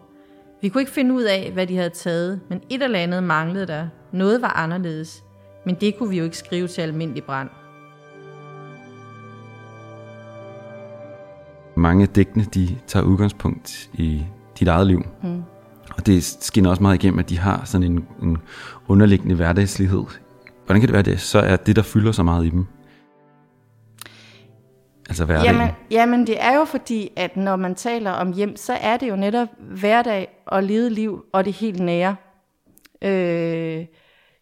Vi 0.62 0.70
kunne 0.70 0.82
ikke 0.82 0.92
finde 0.92 1.14
ud 1.14 1.24
af, 1.24 1.52
hvad 1.54 1.68
de 1.68 1.78
havde 1.78 1.90
taget, 1.90 2.40
men 2.50 2.62
et 2.70 2.84
eller 2.84 3.00
andet 3.00 3.24
manglede 3.24 3.68
der. 3.68 3.88
Noget 4.12 4.42
var 4.42 4.48
anderledes. 4.48 5.24
Men 5.66 5.76
det 5.76 5.98
kunne 5.98 6.10
vi 6.10 6.18
jo 6.18 6.24
ikke 6.24 6.38
skrive 6.38 6.68
til 6.68 6.82
almindelig 6.82 7.24
brand. 7.24 7.50
Mange 11.76 12.06
digtene, 12.06 12.46
de 12.54 12.78
tager 12.88 13.04
udgangspunkt 13.06 13.90
i 13.94 14.26
dit 14.60 14.68
eget 14.68 14.88
liv. 14.88 15.06
Mm. 15.24 15.44
Og 15.98 16.06
det 16.06 16.24
skinner 16.24 16.70
også 16.70 16.82
meget 16.82 16.96
igennem, 16.96 17.20
at 17.20 17.30
de 17.30 17.40
har 17.40 17.62
sådan 17.66 17.92
en, 17.92 18.08
en 18.22 18.38
underliggende 18.88 19.36
hverdagslighed. 19.36 20.04
Hvordan 20.66 20.82
kan 20.82 20.88
det 20.88 20.94
være 20.94 21.04
det? 21.04 21.20
Så 21.20 21.40
er 21.40 21.56
det, 21.56 21.76
der 21.76 21.82
fylder 21.82 22.12
så 22.12 22.24
meget 22.24 22.46
i 22.46 22.50
dem. 22.50 22.66
Altså 25.12 25.26
hverdagen. 25.26 25.56
Jamen, 25.56 25.76
jamen 25.92 26.28
det 26.28 26.44
er 26.44 26.56
jo 26.56 26.66
fordi, 26.66 27.12
at 27.16 27.38
når 27.38 27.56
man 27.56 27.76
taler 27.76 28.12
om 28.12 28.34
hjem, 28.34 28.56
så 28.56 28.74
er 28.74 28.98
det 28.98 29.10
jo 29.10 29.16
netop 29.16 29.48
hverdag 29.60 30.28
og 30.46 30.64
levet 30.64 30.92
liv 30.92 31.26
og 31.34 31.46
det 31.46 31.54
helt 31.54 31.80
nære. 31.80 32.16
Øh, 33.02 33.86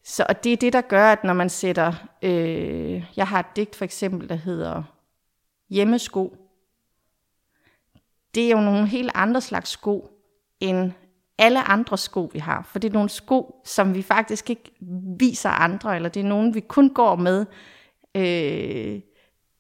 så 0.03 0.25
og 0.29 0.43
det 0.43 0.53
er 0.53 0.57
det, 0.57 0.73
der 0.73 0.81
gør, 0.81 1.11
at 1.11 1.23
når 1.23 1.33
man 1.33 1.49
sætter... 1.49 1.93
Øh, 2.21 3.03
jeg 3.17 3.27
har 3.27 3.39
et 3.39 3.55
digt 3.55 3.75
for 3.75 3.85
eksempel, 3.85 4.29
der 4.29 4.35
hedder 4.35 4.83
Hjemmesko. 5.69 6.35
Det 8.35 8.45
er 8.45 8.51
jo 8.51 8.61
nogle 8.61 8.88
helt 8.88 9.11
andre 9.15 9.41
slags 9.41 9.69
sko, 9.69 10.09
end 10.59 10.91
alle 11.38 11.61
andre 11.67 11.97
sko, 11.97 12.29
vi 12.33 12.39
har. 12.39 12.63
For 12.71 12.79
det 12.79 12.89
er 12.89 12.93
nogle 12.93 13.09
sko, 13.09 13.61
som 13.65 13.95
vi 13.95 14.01
faktisk 14.01 14.49
ikke 14.49 14.71
viser 15.19 15.49
andre, 15.49 15.95
eller 15.95 16.09
det 16.09 16.19
er 16.19 16.27
nogle, 16.27 16.53
vi 16.53 16.59
kun 16.59 16.89
går 16.89 17.15
med, 17.15 17.45
øh, 18.15 19.01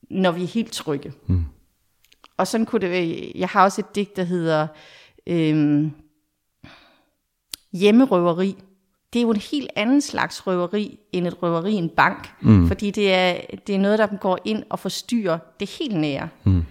når 0.09 0.31
vi 0.31 0.43
er 0.43 0.47
helt 0.47 0.71
trygge. 0.71 1.13
Mm. 1.27 1.45
Og 2.37 2.47
sådan 2.47 2.65
kunne 2.65 2.81
det 2.81 2.89
være. 2.89 3.31
Jeg 3.35 3.47
har 3.47 3.63
også 3.63 3.81
et 3.81 3.95
digt, 3.95 4.15
der 4.15 4.23
hedder 4.23 4.67
øh, 5.27 5.87
Hjemmerøveri 7.73 8.55
det 9.13 9.19
er 9.19 9.23
jo 9.23 9.31
en 9.31 9.41
helt 9.51 9.69
anden 9.75 10.01
slags 10.01 10.47
røveri, 10.47 10.99
end 11.11 11.27
et 11.27 11.43
røveri 11.43 11.71
i 11.71 11.75
en 11.75 11.89
bank. 11.89 12.29
Mm. 12.41 12.67
Fordi 12.67 12.91
det 12.91 13.13
er, 13.13 13.35
det 13.67 13.75
er 13.75 13.79
noget, 13.79 13.99
der 13.99 14.07
går 14.17 14.39
ind 14.45 14.63
og 14.69 14.79
forstyrrer 14.79 15.37
det 15.59 15.69
helt 15.79 15.95
nære. 15.95 16.29
Mm. 16.43 16.63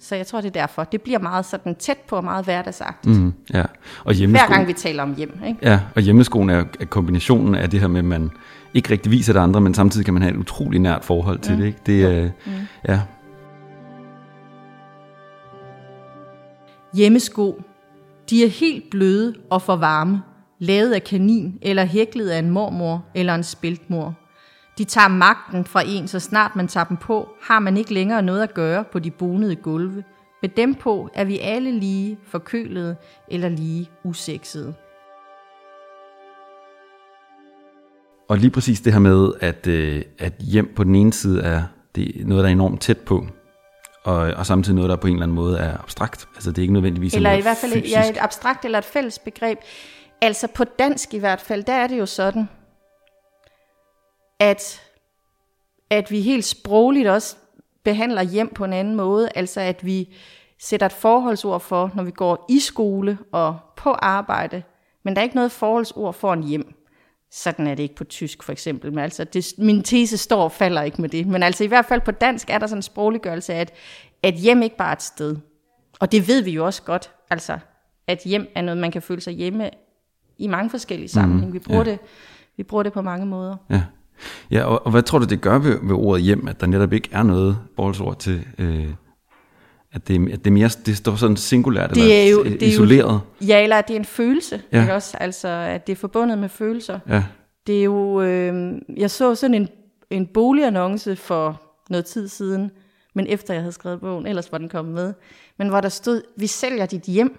Så 0.00 0.16
jeg 0.16 0.26
tror, 0.26 0.40
det 0.40 0.48
er 0.48 0.60
derfor. 0.60 0.84
Det 0.84 1.02
bliver 1.02 1.18
meget 1.18 1.46
sådan 1.46 1.74
tæt 1.74 1.98
på 1.98 2.16
og 2.16 2.24
meget 2.24 2.44
hverdagsagtigt. 2.44 3.20
Mm, 3.20 3.32
ja. 3.54 3.64
Og 4.04 4.14
Hver 4.14 4.48
gang 4.48 4.66
vi 4.66 4.72
taler 4.72 5.02
om 5.02 5.14
hjem. 5.14 5.40
Ikke? 5.46 5.58
ja, 5.62 5.80
og 5.94 6.02
hjemmeskolen 6.02 6.50
er, 6.50 6.64
er 6.80 6.84
kombinationen 6.84 7.54
af 7.54 7.70
det 7.70 7.80
her 7.80 7.88
med, 7.88 7.98
at 7.98 8.04
man 8.04 8.30
ikke 8.74 8.90
rigtig 8.90 9.12
viser 9.12 9.32
det 9.32 9.40
andre, 9.40 9.60
men 9.60 9.74
samtidig 9.74 10.04
kan 10.04 10.14
man 10.14 10.22
have 10.22 10.32
et 10.34 10.38
utrolig 10.38 10.80
nært 10.80 11.04
forhold 11.04 11.38
til 11.38 11.52
Mm. 11.52 11.58
det. 11.58 11.66
Ikke? 11.66 11.78
Det 11.86 12.04
er, 12.04 12.30
Mm. 12.46 12.52
ja, 12.88 13.00
Hjemmesko. 16.94 17.62
De 18.30 18.44
er 18.44 18.48
helt 18.48 18.84
bløde 18.90 19.34
og 19.50 19.62
for 19.62 19.76
varme, 19.76 20.22
lavet 20.58 20.92
af 20.92 21.04
kanin 21.04 21.58
eller 21.62 21.84
hæklet 21.84 22.28
af 22.28 22.38
en 22.38 22.50
mormor 22.50 23.04
eller 23.14 23.34
en 23.34 23.44
spiltmor. 23.44 24.14
De 24.78 24.84
tager 24.84 25.08
magten 25.08 25.64
fra 25.64 25.82
en, 25.86 26.08
så 26.08 26.20
snart 26.20 26.56
man 26.56 26.68
tager 26.68 26.84
dem 26.84 26.96
på, 26.96 27.28
har 27.42 27.58
man 27.58 27.76
ikke 27.76 27.94
længere 27.94 28.22
noget 28.22 28.42
at 28.42 28.54
gøre 28.54 28.84
på 28.92 28.98
de 28.98 29.10
bonede 29.10 29.56
gulve. 29.56 30.04
Med 30.42 30.48
dem 30.48 30.74
på 30.74 31.10
er 31.14 31.24
vi 31.24 31.38
alle 31.38 31.78
lige 31.78 32.18
forkølede 32.26 32.96
eller 33.28 33.48
lige 33.48 33.90
usexede. 34.04 34.74
Og 38.28 38.38
lige 38.38 38.50
præcis 38.50 38.80
det 38.80 38.92
her 38.92 39.00
med, 39.00 39.32
at, 39.40 39.66
øh, 39.66 40.02
at 40.18 40.32
hjem 40.38 40.72
på 40.76 40.84
den 40.84 40.94
ene 40.94 41.12
side 41.12 41.42
er 41.42 41.62
det 41.94 42.20
er 42.20 42.24
noget, 42.24 42.42
der 42.42 42.48
er 42.48 42.52
enormt 42.52 42.80
tæt 42.80 42.98
på, 42.98 43.26
og, 44.04 44.16
og 44.16 44.46
samtidig 44.46 44.74
noget, 44.74 44.90
der 44.90 44.96
på 44.96 45.06
en 45.06 45.12
eller 45.12 45.22
anden 45.22 45.34
måde 45.34 45.58
er 45.58 45.78
abstrakt. 45.78 46.28
Altså 46.34 46.50
det 46.50 46.58
er 46.58 46.62
ikke 46.62 46.72
nødvendigvis 46.72 47.14
Eller 47.14 47.32
i 47.32 47.40
hvert 47.40 47.56
fald 47.56 47.72
fysisk. 47.72 47.94
ja, 47.94 48.10
et 48.10 48.18
abstrakt 48.20 48.64
eller 48.64 48.78
et 48.78 48.84
fælles 48.84 49.18
begreb. 49.18 49.58
Altså 50.22 50.46
på 50.46 50.64
dansk 50.64 51.14
i 51.14 51.18
hvert 51.18 51.40
fald, 51.40 51.64
der 51.64 51.72
er 51.72 51.86
det 51.86 51.98
jo 51.98 52.06
sådan, 52.06 52.48
at, 54.40 54.82
at 55.90 56.10
vi 56.10 56.20
helt 56.20 56.44
sprogligt 56.44 57.08
også 57.08 57.36
behandler 57.84 58.22
hjem 58.22 58.54
på 58.54 58.64
en 58.64 58.72
anden 58.72 58.94
måde. 58.94 59.28
Altså 59.34 59.60
at 59.60 59.86
vi 59.86 60.14
sætter 60.58 60.86
et 60.86 60.92
forholdsord 60.92 61.60
for, 61.60 61.90
når 61.94 62.02
vi 62.02 62.10
går 62.10 62.46
i 62.48 62.58
skole 62.58 63.18
og 63.32 63.58
på 63.76 63.90
arbejde. 63.90 64.62
Men 65.04 65.14
der 65.14 65.20
er 65.20 65.24
ikke 65.24 65.36
noget 65.36 65.52
forholdsord 65.52 66.14
for 66.14 66.32
en 66.32 66.42
hjem. 66.42 66.77
Sådan 67.32 67.66
er 67.66 67.74
det 67.74 67.82
ikke 67.82 67.94
på 67.94 68.04
tysk 68.04 68.42
for 68.42 68.52
eksempel. 68.52 68.92
Men 68.92 68.98
altså, 68.98 69.24
det, 69.24 69.46
min 69.58 69.82
tese 69.82 70.16
står 70.16 70.44
og 70.44 70.52
falder 70.52 70.82
ikke 70.82 71.00
med 71.00 71.08
det. 71.08 71.26
Men 71.26 71.42
altså 71.42 71.64
i 71.64 71.66
hvert 71.66 71.86
fald 71.86 72.00
på 72.00 72.10
dansk 72.10 72.50
er 72.50 72.58
der 72.58 72.66
sådan 72.66 72.78
en 72.78 72.82
sprogliggørelse 72.82 73.54
af, 73.54 73.60
at, 73.60 73.72
at 74.22 74.34
hjem 74.34 74.62
ikke 74.62 74.76
bare 74.76 74.88
er 74.88 74.92
et 74.92 75.02
sted. 75.02 75.36
Og 76.00 76.12
det 76.12 76.28
ved 76.28 76.42
vi 76.42 76.50
jo 76.50 76.66
også 76.66 76.82
godt, 76.82 77.10
altså, 77.30 77.58
at 78.06 78.22
hjem 78.24 78.46
er 78.54 78.62
noget, 78.62 78.78
man 78.78 78.90
kan 78.90 79.02
føle 79.02 79.20
sig 79.20 79.32
hjemme 79.32 79.70
i 80.38 80.46
mange 80.46 80.70
forskellige 80.70 81.08
sammenhænge. 81.08 81.52
Vi 81.52 81.58
bruger, 81.58 81.84
ja. 81.84 81.90
det, 81.90 81.98
vi 82.56 82.62
bruger 82.62 82.82
det 82.82 82.92
på 82.92 83.02
mange 83.02 83.26
måder. 83.26 83.56
Ja, 83.70 83.82
ja 84.50 84.64
og, 84.64 84.84
og 84.86 84.90
hvad 84.90 85.02
tror 85.02 85.18
du, 85.18 85.24
det 85.24 85.40
gør 85.40 85.58
ved, 85.58 85.78
ved 85.82 85.94
ordet 85.94 86.22
hjem, 86.22 86.48
at 86.48 86.60
der 86.60 86.66
netop 86.66 86.92
ikke 86.92 87.08
er 87.12 87.22
noget 87.22 87.58
forholdsord 87.76 88.18
til, 88.18 88.46
øh, 88.58 88.88
at, 89.92 90.08
det, 90.08 90.32
at 90.32 90.38
det, 90.44 90.46
er 90.46 90.54
mere, 90.54 90.70
det 90.86 90.96
står 90.96 91.16
sådan 91.16 91.36
singulært 91.36 91.90
Det 91.94 92.02
eller 92.02 92.14
er 92.14 92.28
jo- 92.28 92.44
det 92.44 92.62
er 92.62 92.66
jo- 92.66 92.72
isoleret? 92.72 93.20
Ja, 93.40 93.62
eller 93.62 93.76
at 93.76 93.88
det 93.88 93.94
er 93.94 93.98
en 93.98 94.04
følelse, 94.04 94.60
Ja. 94.72 94.76
ja. 94.76 94.82
ikke 94.82 94.94
også? 94.94 95.16
Altså, 95.20 95.48
at 95.48 95.86
det 95.86 95.92
er 95.92 95.96
forbundet 95.96 96.38
med 96.38 96.48
følelser. 96.48 96.98
Ja, 97.08 97.24
Det 97.66 97.78
er 97.78 97.82
jo, 97.84 98.20
øh, 98.22 98.72
jeg 98.96 99.10
så 99.10 99.34
sådan 99.34 99.54
en, 99.54 99.68
en 100.10 100.26
boligannonce 100.26 101.16
for 101.16 101.62
noget 101.90 102.04
tid 102.06 102.28
siden, 102.28 102.70
men 103.14 103.26
efter 103.26 103.54
jeg 103.54 103.62
havde 103.62 103.72
skrevet 103.72 104.00
bogen, 104.00 104.26
ellers 104.26 104.52
var 104.52 104.58
den 104.58 104.68
kommet 104.68 104.94
med, 104.94 105.14
men 105.58 105.68
hvor 105.68 105.80
der 105.80 105.88
stod, 105.88 106.22
vi 106.36 106.46
sælger 106.46 106.86
dit 106.86 107.02
hjem. 107.02 107.38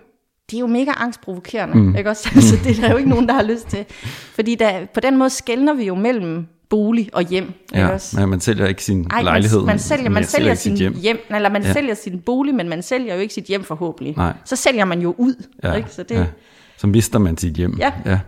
Det 0.51 0.55
er 0.57 0.59
jo 0.59 0.67
mega 0.67 0.91
angstprovokerende, 0.97 1.77
mm. 1.77 1.95
ikke 1.95 2.09
også? 2.09 2.29
Altså, 2.35 2.55
det 2.63 2.77
er 2.77 2.81
der 2.81 2.91
jo 2.91 2.97
ikke 2.97 3.09
nogen, 3.09 3.27
der 3.27 3.33
har 3.33 3.43
lyst 3.43 3.67
til. 3.67 3.85
Fordi 4.35 4.55
der, 4.55 4.85
på 4.93 4.99
den 4.99 5.17
måde 5.17 5.29
skældner 5.29 5.73
vi 5.73 5.83
jo 5.83 5.95
mellem 5.95 6.47
bolig 6.69 7.09
og 7.13 7.23
hjem, 7.23 7.51
ja. 7.73 7.87
også? 7.87 8.19
Men 8.19 8.29
man 8.29 8.39
sælger 8.39 8.65
ikke 8.67 8.83
sin 8.83 9.07
Ej, 9.11 9.21
lejlighed. 9.21 9.59
Man, 9.59 9.65
man 9.65 9.79
sælger, 9.79 10.09
man 10.09 10.23
sælger 10.23 10.49
ikke 10.51 10.61
sin 10.61 10.77
hjem. 10.77 10.93
hjem, 10.95 11.17
eller 11.35 11.49
man 11.49 11.61
Ja. 11.61 11.67
ja. 11.67 11.73
sælger 11.73 11.93
sin 11.93 12.19
bolig, 12.21 12.55
men 12.55 12.69
man 12.69 12.83
sælger 12.83 13.15
jo 13.15 13.21
ikke 13.21 13.33
sit 13.33 13.43
hjem 13.45 13.63
forhåbentlig. 13.63 14.17
Nej. 14.17 14.33
Så 14.45 14.55
sælger 14.55 14.85
man 14.85 15.01
jo 15.01 15.15
ud, 15.17 15.33
Ja, 15.63 15.73
ikke? 15.73 15.89
Så 15.91 16.03
det, 16.03 16.15
ja. 16.15 16.25
Så 16.77 16.87
mister 16.87 17.19
man 17.19 17.37
sit 17.37 17.53
hjem. 17.53 17.77
Ja. 17.79 17.91
ja. 18.05 18.19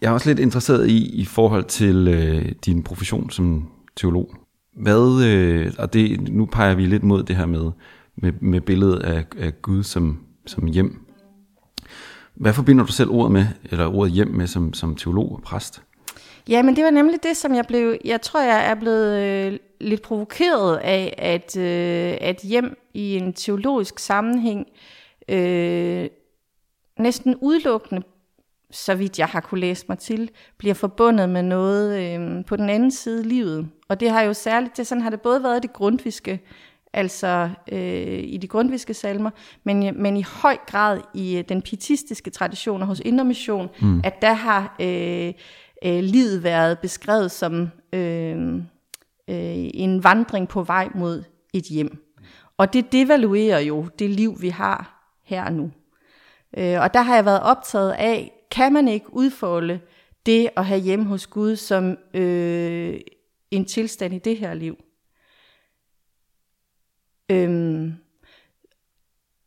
Jeg 0.00 0.08
er 0.08 0.12
også 0.12 0.28
lidt 0.30 0.38
interesseret 0.38 0.88
i, 0.88 1.20
i 1.20 1.24
forhold 1.24 1.64
til 1.64 2.08
øh, 2.08 2.52
din 2.66 2.82
profession 2.82 3.30
som 3.30 3.68
teolog. 3.96 4.34
Hvad, 4.76 5.24
øh, 5.26 5.72
og 5.78 5.92
det, 5.92 6.20
nu 6.30 6.46
peger 6.46 6.74
vi 6.74 6.86
lidt 6.86 7.02
mod 7.02 7.22
det 7.22 7.36
her 7.36 7.46
med, 7.46 7.70
med, 8.16 8.32
med 8.40 8.60
billedet 8.60 8.98
af, 9.00 9.24
af 9.38 9.62
Gud 9.62 9.82
som, 9.82 10.18
som 10.46 10.66
hjem. 10.66 10.98
Hvad 12.34 12.52
forbinder 12.52 12.84
du 12.84 12.92
selv 12.92 13.10
ordet 13.10 13.32
med, 13.32 13.46
eller 13.64 13.86
ordet 13.94 14.12
hjem 14.12 14.28
med 14.28 14.46
som, 14.46 14.72
som 14.74 14.96
teolog 14.96 15.32
og 15.32 15.42
præst? 15.42 15.82
Ja, 16.48 16.62
men 16.62 16.76
det 16.76 16.84
var 16.84 16.90
nemlig 16.90 17.22
det, 17.22 17.36
som 17.36 17.54
jeg 17.54 17.64
blev, 17.66 17.96
jeg 18.04 18.20
tror, 18.20 18.42
jeg 18.42 18.70
er 18.70 18.74
blevet 18.74 19.18
øh, 19.22 19.58
lidt 19.80 20.02
provokeret 20.02 20.76
af, 20.76 21.14
at, 21.18 21.56
øh, 21.56 22.18
at 22.20 22.40
hjem 22.42 22.78
i 22.94 23.16
en 23.16 23.32
teologisk 23.32 23.98
sammenhæng 23.98 24.66
øh, 25.28 26.08
næsten 26.98 27.36
udelukkende, 27.40 28.02
så 28.70 28.94
vidt 28.94 29.18
jeg 29.18 29.26
har 29.26 29.40
kunne 29.40 29.60
læse 29.60 29.84
mig 29.88 29.98
til, 29.98 30.30
bliver 30.58 30.74
forbundet 30.74 31.28
med 31.28 31.42
noget 31.42 32.02
øh, 32.02 32.44
på 32.44 32.56
den 32.56 32.70
anden 32.70 32.90
side 32.90 33.18
af 33.18 33.28
livet. 33.28 33.68
Og 33.88 34.00
det 34.00 34.10
har 34.10 34.22
jo 34.22 34.32
særligt, 34.32 34.76
det 34.76 34.86
sådan 34.86 35.02
har 35.02 35.10
det 35.10 35.20
både 35.20 35.42
været 35.42 35.56
i 35.56 35.60
det 35.66 35.72
grundviske, 35.72 36.40
altså 36.92 37.50
øh, 37.72 38.20
i 38.24 38.36
de 38.36 38.48
grundviske 38.48 38.94
salmer, 38.94 39.30
men, 39.64 40.02
men 40.02 40.16
i 40.16 40.22
høj 40.22 40.56
grad 40.66 41.00
i 41.14 41.38
øh, 41.38 41.44
den 41.48 41.62
pietistiske 41.62 42.30
tradition 42.30 42.82
og 42.82 42.88
hos 42.88 43.00
Indre 43.04 43.24
Mission, 43.24 43.68
mm. 43.80 44.00
at 44.04 44.22
der 44.22 44.32
har 44.32 44.76
øh, 44.80 45.32
øh, 45.84 46.00
livet 46.00 46.42
været 46.42 46.78
beskrevet 46.78 47.30
som 47.30 47.70
øh, 47.92 48.54
øh, 49.28 49.70
en 49.74 50.04
vandring 50.04 50.48
på 50.48 50.62
vej 50.62 50.88
mod 50.94 51.24
et 51.54 51.64
hjem. 51.64 52.04
Og 52.56 52.72
det 52.72 52.92
devaluerer 52.92 53.58
jo 53.58 53.86
det 53.98 54.10
liv, 54.10 54.36
vi 54.40 54.48
har 54.48 55.10
her 55.24 55.44
og 55.44 55.52
nu. 55.52 55.70
Øh, 56.56 56.80
og 56.80 56.94
der 56.94 57.00
har 57.00 57.14
jeg 57.14 57.24
været 57.24 57.42
optaget 57.42 57.92
af, 57.92 58.32
kan 58.50 58.72
man 58.72 58.88
ikke 58.88 59.14
udfolde 59.14 59.80
det 60.26 60.50
at 60.56 60.66
have 60.66 60.80
hjemme 60.80 61.04
hos 61.04 61.26
Gud 61.26 61.56
som 61.56 61.98
øh, 62.14 63.00
en 63.50 63.64
tilstand 63.64 64.14
i 64.14 64.18
det 64.18 64.36
her 64.36 64.54
liv? 64.54 64.76
Øhm, 67.30 67.94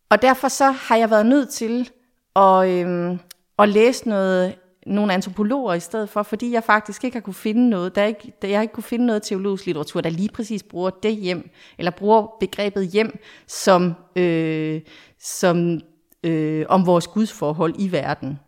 og 0.09 0.21
derfor 0.21 0.47
så 0.47 0.71
har 0.71 0.95
jeg 0.95 1.09
været 1.09 1.25
nødt 1.25 1.49
til 1.49 1.89
at, 2.35 2.69
øhm, 2.69 3.19
at 3.59 3.69
læse 3.69 4.09
noget, 4.09 4.55
nogle 4.85 5.13
antropologer 5.13 5.73
i 5.73 5.79
stedet 5.79 6.09
for, 6.09 6.23
fordi 6.23 6.51
jeg 6.51 6.63
faktisk 6.63 7.03
ikke 7.03 7.15
har 7.15 7.21
kunne 7.21 7.33
finde 7.33 7.69
noget, 7.69 7.95
der 7.95 8.03
ikke, 8.03 8.33
der 8.41 8.47
jeg 8.47 8.57
har 8.57 8.61
ikke 8.61 8.73
kunne 8.73 8.83
finde 8.83 9.05
noget 9.05 9.23
teologisk 9.23 9.65
litteratur, 9.65 10.01
der 10.01 10.09
lige 10.09 10.29
præcis 10.29 10.63
bruger 10.63 10.89
det 10.89 11.15
hjem, 11.15 11.49
eller 11.77 11.91
bruger 11.91 12.27
begrebet 12.39 12.87
hjem 12.87 13.19
som, 13.47 13.93
øh, 14.15 14.81
som 15.19 15.81
øh, 16.23 16.65
om 16.69 16.85
vores 16.85 17.07
gudsforhold 17.07 17.75
i 17.79 17.91
verden. 17.91 18.39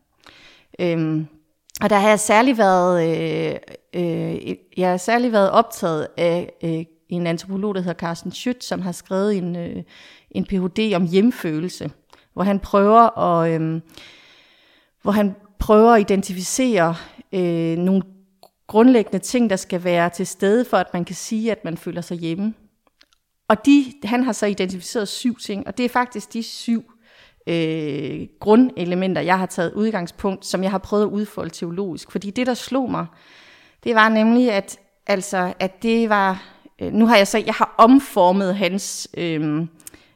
Øhm, 0.80 1.28
og 1.82 1.90
der 1.90 1.96
har 1.96 2.10
jeg 2.10 2.20
særlig 2.20 2.58
været, 2.58 3.04
øh, 3.04 3.56
øh, 3.94 4.56
jeg 4.78 4.90
har 4.90 4.98
særlig 4.98 5.32
været 5.32 5.52
optaget 5.52 6.08
af 6.18 6.54
øh, 6.64 6.86
en 7.10 7.28
antropolog, 7.28 7.76
der 7.76 7.82
hedder 7.82 8.00
Carsten 8.00 8.32
Schütt, 8.32 8.62
som 8.62 8.82
har 8.82 8.92
skrevet 8.92 9.38
en, 9.38 9.56
øh, 9.56 9.84
en 10.32 10.46
Ph.D. 10.46 10.94
om 10.96 11.08
hjemfølelse, 11.08 11.92
hvor 12.34 12.44
han 12.44 12.60
prøver 12.60 13.20
at, 13.20 13.62
øh, 13.62 13.82
hvor 15.02 15.12
han 15.12 15.36
prøver 15.64 15.92
at 15.92 16.02
identificere 16.02 16.96
øh, 17.34 17.78
nogle 17.78 18.02
grundlæggende 18.68 19.20
ting, 19.20 19.50
der 19.50 19.56
skal 19.56 19.84
være 19.84 20.10
til 20.10 20.28
stede, 20.28 20.66
for 20.66 20.78
at 20.78 20.94
man 20.94 21.06
kan 21.06 21.16
sige, 21.16 21.52
at 21.52 21.66
man 21.66 21.78
føler 21.78 22.02
sig 22.02 22.18
hjemme. 22.18 22.54
Og 23.48 23.66
de, 23.66 23.86
han 24.04 24.24
har 24.24 24.32
så 24.32 24.46
identificeret 24.46 25.08
syv 25.08 25.38
ting, 25.40 25.68
og 25.68 25.78
det 25.78 25.86
er 25.86 25.90
faktisk 25.90 26.34
de 26.34 26.44
syv 26.44 26.84
øh, 27.48 28.28
grundelementer, 28.40 29.22
jeg 29.22 29.40
har 29.40 29.46
taget 29.46 29.74
udgangspunkt, 29.74 30.46
som 30.46 30.64
jeg 30.64 30.72
har 30.72 30.78
prøvet 30.78 31.04
at 31.04 31.10
udfolde 31.10 31.50
teologisk. 31.50 32.12
Fordi 32.12 32.32
det, 32.32 32.48
der 32.48 32.54
slog 32.54 32.92
mig, 32.92 33.06
det 33.84 33.96
var 33.96 34.10
nemlig, 34.10 34.52
at, 34.52 34.80
altså, 35.08 35.54
at 35.60 35.84
det 35.84 36.10
var... 36.10 36.44
Øh, 36.82 36.94
nu 36.94 37.08
har 37.08 37.18
jeg 37.18 37.28
så, 37.28 37.38
jeg 37.38 37.54
har 37.54 37.76
omformet 37.78 38.56
hans, 38.56 39.08
øh, 39.18 39.68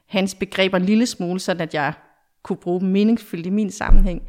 hans 0.07 0.35
begreber 0.35 0.77
en 0.77 0.85
lille 0.85 1.05
smule, 1.05 1.39
sådan 1.39 1.61
at 1.61 1.73
jeg 1.73 1.93
kunne 2.43 2.57
bruge 2.57 2.79
dem 2.79 2.89
meningsfyldt 2.89 3.45
i 3.45 3.49
min 3.49 3.71
sammenhæng. 3.71 4.21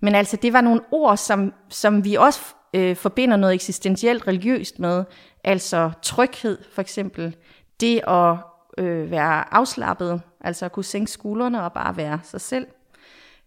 Men 0.00 0.14
altså, 0.14 0.36
det 0.36 0.52
var 0.52 0.60
nogle 0.60 0.80
ord, 0.90 1.16
som, 1.16 1.52
som 1.68 2.04
vi 2.04 2.14
også 2.14 2.40
øh, 2.74 2.96
forbinder 2.96 3.36
noget 3.36 3.54
eksistentielt 3.54 4.26
religiøst 4.26 4.78
med. 4.78 5.04
Altså 5.44 5.90
tryghed, 6.02 6.58
for 6.72 6.80
eksempel. 6.80 7.36
Det 7.80 8.00
at 8.08 8.36
øh, 8.78 9.10
være 9.10 9.54
afslappet, 9.54 10.22
altså 10.40 10.64
at 10.64 10.72
kunne 10.72 10.84
sænke 10.84 11.10
skuldrene 11.10 11.64
og 11.64 11.72
bare 11.72 11.96
være 11.96 12.20
sig 12.22 12.40
selv. 12.40 12.66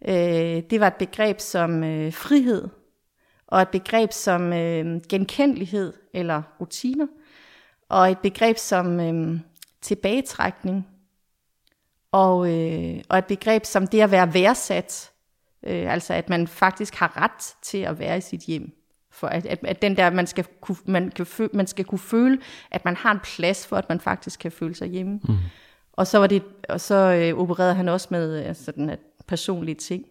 Øh, 0.08 0.64
det 0.70 0.80
var 0.80 0.88
et 0.88 0.96
begreb 0.96 1.40
som 1.40 1.84
øh, 1.84 2.14
frihed, 2.14 2.68
og 3.48 3.62
et 3.62 3.70
begreb 3.70 4.12
som 4.12 4.54
øh, 4.54 5.02
genkendelighed 5.10 5.94
eller 6.14 6.42
rutiner, 6.60 7.08
og 7.90 8.12
et 8.12 8.20
begreb 8.20 8.58
som 8.58 9.00
øh, 9.00 9.40
tilbagetrækning, 9.82 10.88
og, 12.12 12.50
øh, 12.52 13.04
og 13.10 13.18
et 13.18 13.26
begreb 13.26 13.66
som 13.66 13.88
det 13.88 14.02
at 14.02 14.12
være 14.12 14.34
værdsat, 14.34 15.13
øh, 15.68 15.94
altså 15.94 16.14
at 16.14 16.30
man 16.30 16.48
faktisk 16.48 16.96
har 16.96 17.22
ret 17.22 17.56
til 17.62 17.78
at 17.78 18.00
være 18.00 18.18
i 18.18 18.22
sit 18.22 18.42
hjem. 18.42 18.72
For 19.12 19.28
at, 19.28 19.46
at, 19.46 19.60
at 19.64 19.82
den 19.82 19.98
der, 19.98 20.10
man 20.10 20.28
skal, 20.28 20.46
kunne, 20.62 20.78
man, 20.86 21.12
kan 21.12 21.26
føle, 21.26 21.50
man 21.54 21.68
skal 21.68 21.86
kunne 21.86 22.00
føle, 22.00 22.40
at 22.72 22.86
man 22.86 22.96
har 22.96 23.12
en 23.12 23.20
plads 23.24 23.68
for, 23.68 23.76
at 23.76 23.90
man 23.90 24.00
faktisk 24.00 24.40
kan 24.40 24.52
føle 24.52 24.76
sig 24.76 24.88
hjemme. 24.88 25.20
Mm. 25.24 25.38
Og 25.94 26.08
så, 26.08 26.18
var 26.18 26.28
det, 26.28 26.44
og 26.70 26.82
så 26.82 26.96
øh, 26.96 27.40
opererede 27.40 27.74
han 27.74 27.90
også 27.90 28.08
med 28.12 28.48
øh, 28.48 28.56
sådan 28.56 28.90
at 28.90 29.00
personlige 29.28 29.76
ting. 29.76 30.06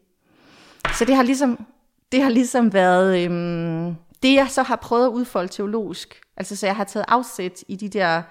Så 0.98 1.04
det 1.04 1.16
har 1.16 1.22
ligesom, 1.22 1.66
det 2.12 2.22
har 2.22 2.30
ligesom 2.30 2.72
været 2.72 3.24
øhm, 3.24 3.96
det, 4.22 4.34
jeg 4.34 4.46
så 4.50 4.62
har 4.62 4.76
prøvet 4.76 5.06
at 5.06 5.10
udfolde 5.10 5.48
teologisk. 5.48 6.20
Altså 6.36 6.56
så 6.56 6.66
jeg 6.66 6.76
har 6.76 6.84
taget 6.84 7.04
afsæt 7.08 7.64
i 7.68 7.76
de 7.76 7.88
der 7.88 8.22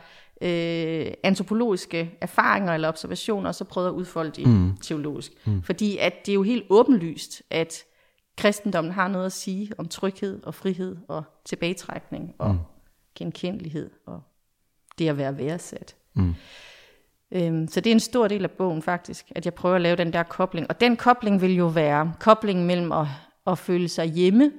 øh, 0.41 1.13
antropologiske 1.23 2.17
erfaringer 2.21 2.73
eller 2.73 2.87
observationer, 2.87 3.47
og 3.47 3.55
så 3.55 3.63
prøvet 3.63 3.87
at 3.87 3.93
udfolde 3.93 4.31
det 4.31 4.47
mm. 4.47 4.77
teologisk. 4.81 5.31
Mm. 5.45 5.63
Fordi 5.63 5.97
at 5.97 6.13
det 6.25 6.31
er 6.31 6.35
jo 6.35 6.43
helt 6.43 6.63
åbenlyst, 6.69 7.43
at 7.49 7.83
kristendommen 8.37 8.93
har 8.93 9.07
noget 9.07 9.25
at 9.25 9.31
sige 9.31 9.71
om 9.77 9.87
tryghed 9.87 10.43
og 10.43 10.55
frihed 10.55 10.97
og 11.07 11.23
tilbagetrækning 11.45 12.35
og 12.37 12.51
mm. 12.51 12.59
genkendelighed 13.15 13.89
og 14.05 14.21
det 14.99 15.09
at 15.09 15.17
være 15.17 15.37
værdsat. 15.37 15.95
Mm. 16.13 16.35
Øhm, 17.31 17.67
så 17.67 17.81
det 17.81 17.89
er 17.89 17.95
en 17.95 17.99
stor 17.99 18.27
del 18.27 18.43
af 18.43 18.51
bogen 18.51 18.81
faktisk, 18.81 19.31
at 19.35 19.45
jeg 19.45 19.53
prøver 19.53 19.75
at 19.75 19.81
lave 19.81 19.95
den 19.95 20.13
der 20.13 20.23
kobling. 20.23 20.67
Og 20.69 20.81
den 20.81 20.97
kobling 20.97 21.41
vil 21.41 21.55
jo 21.55 21.67
være 21.67 22.13
koblingen 22.19 22.67
mellem 22.67 22.91
at, 22.91 23.07
at 23.47 23.57
føle 23.57 23.87
sig 23.87 24.05
hjemme, 24.05 24.51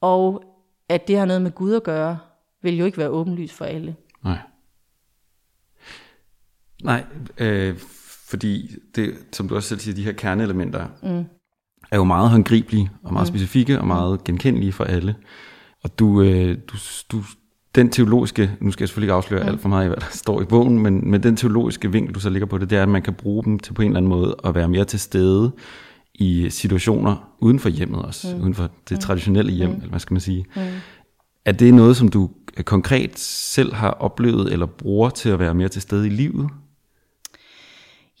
og 0.00 0.44
at 0.88 1.08
det 1.08 1.18
har 1.18 1.24
noget 1.24 1.42
med 1.42 1.50
Gud 1.50 1.74
at 1.74 1.82
gøre, 1.82 2.18
vil 2.62 2.78
jo 2.78 2.84
ikke 2.84 2.98
være 2.98 3.08
åbenlyst 3.08 3.54
for 3.54 3.64
alle. 3.64 3.96
Nej. 4.24 4.38
Nej, 6.82 7.04
øh, 7.38 7.74
fordi 8.28 8.70
det, 8.96 9.14
som 9.32 9.48
du 9.48 9.54
også 9.56 9.68
selv 9.68 9.80
siger, 9.80 9.94
de 9.94 10.04
her 10.04 10.12
kerneelementer 10.12 10.86
mm. 11.02 11.24
er 11.90 11.96
jo 11.96 12.04
meget 12.04 12.30
håndgribelige 12.30 12.90
og 13.02 13.12
meget 13.12 13.28
mm. 13.28 13.34
specifikke 13.34 13.78
og 13.80 13.86
meget 13.86 14.24
genkendelige 14.24 14.72
for 14.72 14.84
alle. 14.84 15.14
Og 15.82 15.98
du, 15.98 16.22
øh, 16.22 16.58
du, 16.68 16.76
du, 17.12 17.22
den 17.74 17.90
teologiske, 17.90 18.50
nu 18.60 18.70
skal 18.70 18.82
jeg 18.82 18.88
selvfølgelig 18.88 19.06
ikke 19.06 19.14
afsløre 19.14 19.42
mm. 19.42 19.48
alt 19.48 19.60
for 19.60 19.68
meget, 19.68 19.88
hvad 19.88 19.96
der 19.96 20.06
står 20.10 20.42
i 20.42 20.44
bogen, 20.44 20.78
men, 20.78 21.10
men 21.10 21.22
den 21.22 21.36
teologiske 21.36 21.92
vinkel, 21.92 22.14
du 22.14 22.20
så 22.20 22.30
ligger 22.30 22.46
på 22.46 22.58
det, 22.58 22.70
det 22.70 22.78
er, 22.78 22.82
at 22.82 22.88
man 22.88 23.02
kan 23.02 23.14
bruge 23.14 23.44
dem 23.44 23.58
til 23.58 23.72
på 23.72 23.82
en 23.82 23.88
eller 23.88 23.98
anden 23.98 24.08
måde 24.08 24.36
at 24.44 24.54
være 24.54 24.68
mere 24.68 24.84
til 24.84 25.00
stede 25.00 25.52
i 26.14 26.50
situationer 26.50 27.30
uden 27.38 27.58
for 27.58 27.68
hjemmet 27.68 28.02
også, 28.02 28.36
mm. 28.36 28.42
uden 28.42 28.54
for 28.54 28.70
det 28.88 28.96
mm. 28.96 29.00
traditionelle 29.00 29.52
hjem, 29.52 29.70
mm. 29.70 29.76
eller 29.76 29.88
hvad 29.88 30.00
skal 30.00 30.14
man 30.14 30.20
sige. 30.20 30.44
Mm. 30.56 30.62
Er 31.44 31.52
det 31.52 31.74
noget, 31.74 31.96
som 31.96 32.08
du 32.08 32.30
konkret 32.64 33.18
selv 33.18 33.74
har 33.74 33.90
oplevet 33.90 34.52
eller 34.52 34.66
bruger 34.66 35.10
til 35.10 35.28
at 35.28 35.38
være 35.38 35.54
mere 35.54 35.68
til 35.68 35.82
stede 35.82 36.06
i 36.06 36.10
livet? 36.10 36.50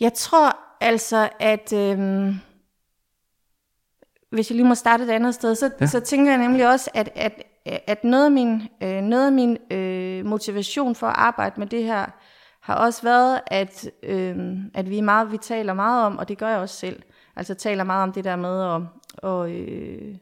Jeg 0.00 0.12
tror 0.14 0.56
altså, 0.80 1.30
at 1.40 1.72
øhm, 1.72 2.34
hvis 4.30 4.50
jeg 4.50 4.56
lige 4.56 4.68
må 4.68 4.74
starte 4.74 5.04
et 5.04 5.10
andet 5.10 5.34
sted, 5.34 5.54
så, 5.54 5.70
ja. 5.80 5.86
så 5.86 6.00
tænker 6.00 6.32
jeg 6.32 6.40
nemlig 6.40 6.68
også, 6.68 6.90
at, 6.94 7.08
at, 7.14 7.42
at 7.64 8.04
noget 8.04 8.24
af 8.24 8.30
min, 8.30 8.62
øh, 8.82 9.02
noget 9.02 9.26
af 9.26 9.32
min 9.32 9.58
øh, 9.70 10.26
motivation 10.26 10.94
for 10.94 11.06
at 11.06 11.14
arbejde 11.16 11.60
med 11.60 11.66
det 11.66 11.84
her, 11.84 12.06
har 12.60 12.74
også 12.74 13.02
været, 13.02 13.40
at, 13.46 13.90
øh, 14.02 14.58
at 14.74 14.90
vi, 14.90 15.00
meget, 15.00 15.32
vi 15.32 15.38
taler 15.38 15.72
meget 15.72 16.06
om, 16.06 16.18
og 16.18 16.28
det 16.28 16.38
gør 16.38 16.48
jeg 16.48 16.58
også 16.58 16.76
selv, 16.76 17.02
altså 17.36 17.54
taler 17.54 17.84
meget 17.84 18.02
om 18.02 18.12
det 18.12 18.24
der 18.24 18.36
med, 18.36 18.74
at, 18.74 18.82
og, 19.22 19.50
øh, 19.50 20.16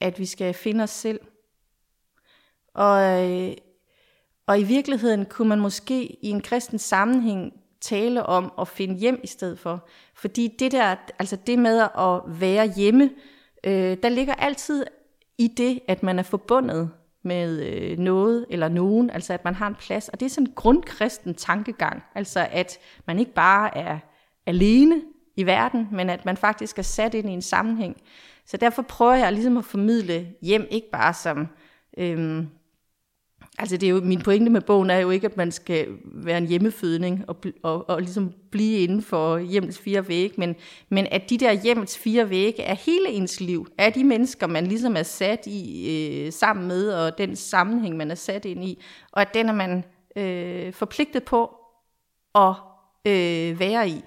at 0.00 0.18
vi 0.18 0.26
skal 0.26 0.54
finde 0.54 0.82
os 0.82 0.90
selv. 0.90 1.20
Og, 2.74 3.22
øh, 3.22 3.52
og 4.48 4.60
i 4.60 4.62
virkeligheden 4.62 5.24
kunne 5.24 5.48
man 5.48 5.60
måske 5.60 6.24
i 6.24 6.28
en 6.30 6.40
kristen 6.40 6.78
sammenhæng 6.78 7.52
tale 7.80 8.26
om 8.26 8.52
at 8.60 8.68
finde 8.68 8.94
hjem 8.94 9.20
i 9.24 9.26
stedet 9.26 9.58
for. 9.58 9.88
Fordi 10.14 10.56
det 10.58 10.72
der, 10.72 10.96
altså 11.18 11.36
det 11.46 11.58
med 11.58 11.80
at 11.98 12.40
være 12.40 12.72
hjemme, 12.76 13.10
øh, 13.64 13.96
der 14.02 14.08
ligger 14.08 14.34
altid 14.34 14.84
i 15.38 15.48
det, 15.48 15.80
at 15.88 16.02
man 16.02 16.18
er 16.18 16.22
forbundet 16.22 16.90
med 17.22 17.62
øh, 17.66 17.98
noget 17.98 18.46
eller 18.50 18.68
nogen, 18.68 19.10
altså 19.10 19.32
at 19.32 19.44
man 19.44 19.54
har 19.54 19.66
en 19.66 19.74
plads. 19.74 20.08
Og 20.08 20.20
det 20.20 20.26
er 20.26 20.30
sådan 20.30 20.46
en 20.46 20.52
grundkristen 20.54 21.34
tankegang, 21.34 22.02
altså 22.14 22.48
at 22.50 22.78
man 23.06 23.18
ikke 23.18 23.34
bare 23.34 23.76
er 23.76 23.98
alene 24.46 25.02
i 25.36 25.46
verden, 25.46 25.88
men 25.92 26.10
at 26.10 26.24
man 26.24 26.36
faktisk 26.36 26.78
er 26.78 26.82
sat 26.82 27.14
ind 27.14 27.30
i 27.30 27.32
en 27.32 27.42
sammenhæng. 27.42 27.96
Så 28.46 28.56
derfor 28.56 28.82
prøver 28.82 29.14
jeg 29.14 29.32
ligesom 29.32 29.56
at 29.56 29.64
formidle 29.64 30.28
hjem, 30.42 30.66
ikke 30.70 30.90
bare 30.90 31.14
som 31.14 31.48
øh, 31.98 32.44
Altså 33.60 33.76
det 33.76 33.86
er 33.86 33.90
jo, 33.90 34.00
min 34.00 34.22
pointe 34.22 34.50
med 34.50 34.60
bogen 34.60 34.90
er 34.90 34.98
jo 34.98 35.10
ikke, 35.10 35.26
at 35.26 35.36
man 35.36 35.52
skal 35.52 35.88
være 36.04 36.38
en 36.38 36.46
hjemmefødning 36.46 37.24
og, 37.28 37.36
og, 37.62 37.90
og 37.90 38.00
ligesom 38.00 38.32
blive 38.50 38.78
inden 38.78 39.02
for 39.02 39.38
hjemmets 39.38 39.78
fire 39.78 40.08
vægge, 40.08 40.34
men, 40.38 40.56
men 40.88 41.06
at 41.10 41.30
de 41.30 41.38
der 41.38 41.52
hjemmets 41.52 41.98
fire 41.98 42.30
vægge 42.30 42.62
er 42.62 42.74
hele 42.74 43.08
ens 43.08 43.40
liv, 43.40 43.66
er 43.78 43.90
de 43.90 44.04
mennesker, 44.04 44.46
man 44.46 44.66
ligesom 44.66 44.96
er 44.96 45.02
sat 45.02 45.46
i 45.46 45.88
øh, 46.26 46.32
sammen 46.32 46.68
med, 46.68 46.92
og 46.92 47.18
den 47.18 47.36
sammenhæng, 47.36 47.96
man 47.96 48.10
er 48.10 48.14
sat 48.14 48.44
ind 48.44 48.64
i, 48.64 48.82
og 49.12 49.20
at 49.22 49.34
den 49.34 49.48
er 49.48 49.52
man 49.52 49.84
øh, 50.16 50.72
forpligtet 50.72 51.24
på 51.24 51.54
at 52.34 52.54
øh, 53.04 53.60
være 53.60 53.88
i. 53.88 54.02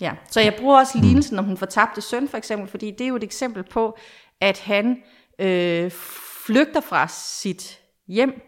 Ja, 0.00 0.12
så 0.30 0.40
jeg 0.40 0.54
bruger 0.58 0.78
også 0.78 0.98
lignelsen 0.98 1.38
om 1.38 1.44
hun 1.44 1.56
fortabte 1.56 2.00
søn 2.00 2.28
for 2.28 2.36
eksempel, 2.36 2.68
fordi 2.68 2.90
det 2.90 3.00
er 3.00 3.08
jo 3.08 3.16
et 3.16 3.24
eksempel 3.24 3.62
på, 3.62 3.98
at 4.40 4.60
han 4.60 5.02
øh, 5.38 5.90
flygter 6.46 6.80
fra 6.80 7.08
sit 7.08 7.80
hjem 8.08 8.40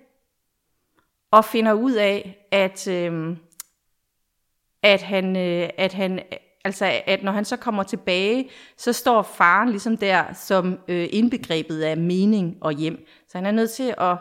og 1.30 1.44
finder 1.44 1.72
ud 1.72 1.92
af, 1.92 2.46
at, 2.52 2.88
øh, 2.88 3.37
at 4.82 5.02
han, 5.02 5.37
øh, 5.37 5.68
at 5.78 5.92
han 5.92 6.20
altså 6.64 7.00
at 7.06 7.22
når 7.22 7.32
han 7.32 7.44
så 7.44 7.56
kommer 7.56 7.82
tilbage, 7.82 8.48
så 8.76 8.92
står 8.92 9.22
faren 9.22 9.68
ligesom 9.68 9.96
der 9.96 10.32
som 10.32 10.78
øh, 10.88 11.08
indbegrebet 11.11 11.82
af 11.82 11.96
mening 11.96 12.56
og 12.61 12.72
hjem. 12.72 13.06
Så 13.28 13.38
han 13.38 13.46
er 13.46 13.50
nødt 13.50 13.70
til 13.70 13.94
at, 13.98 14.16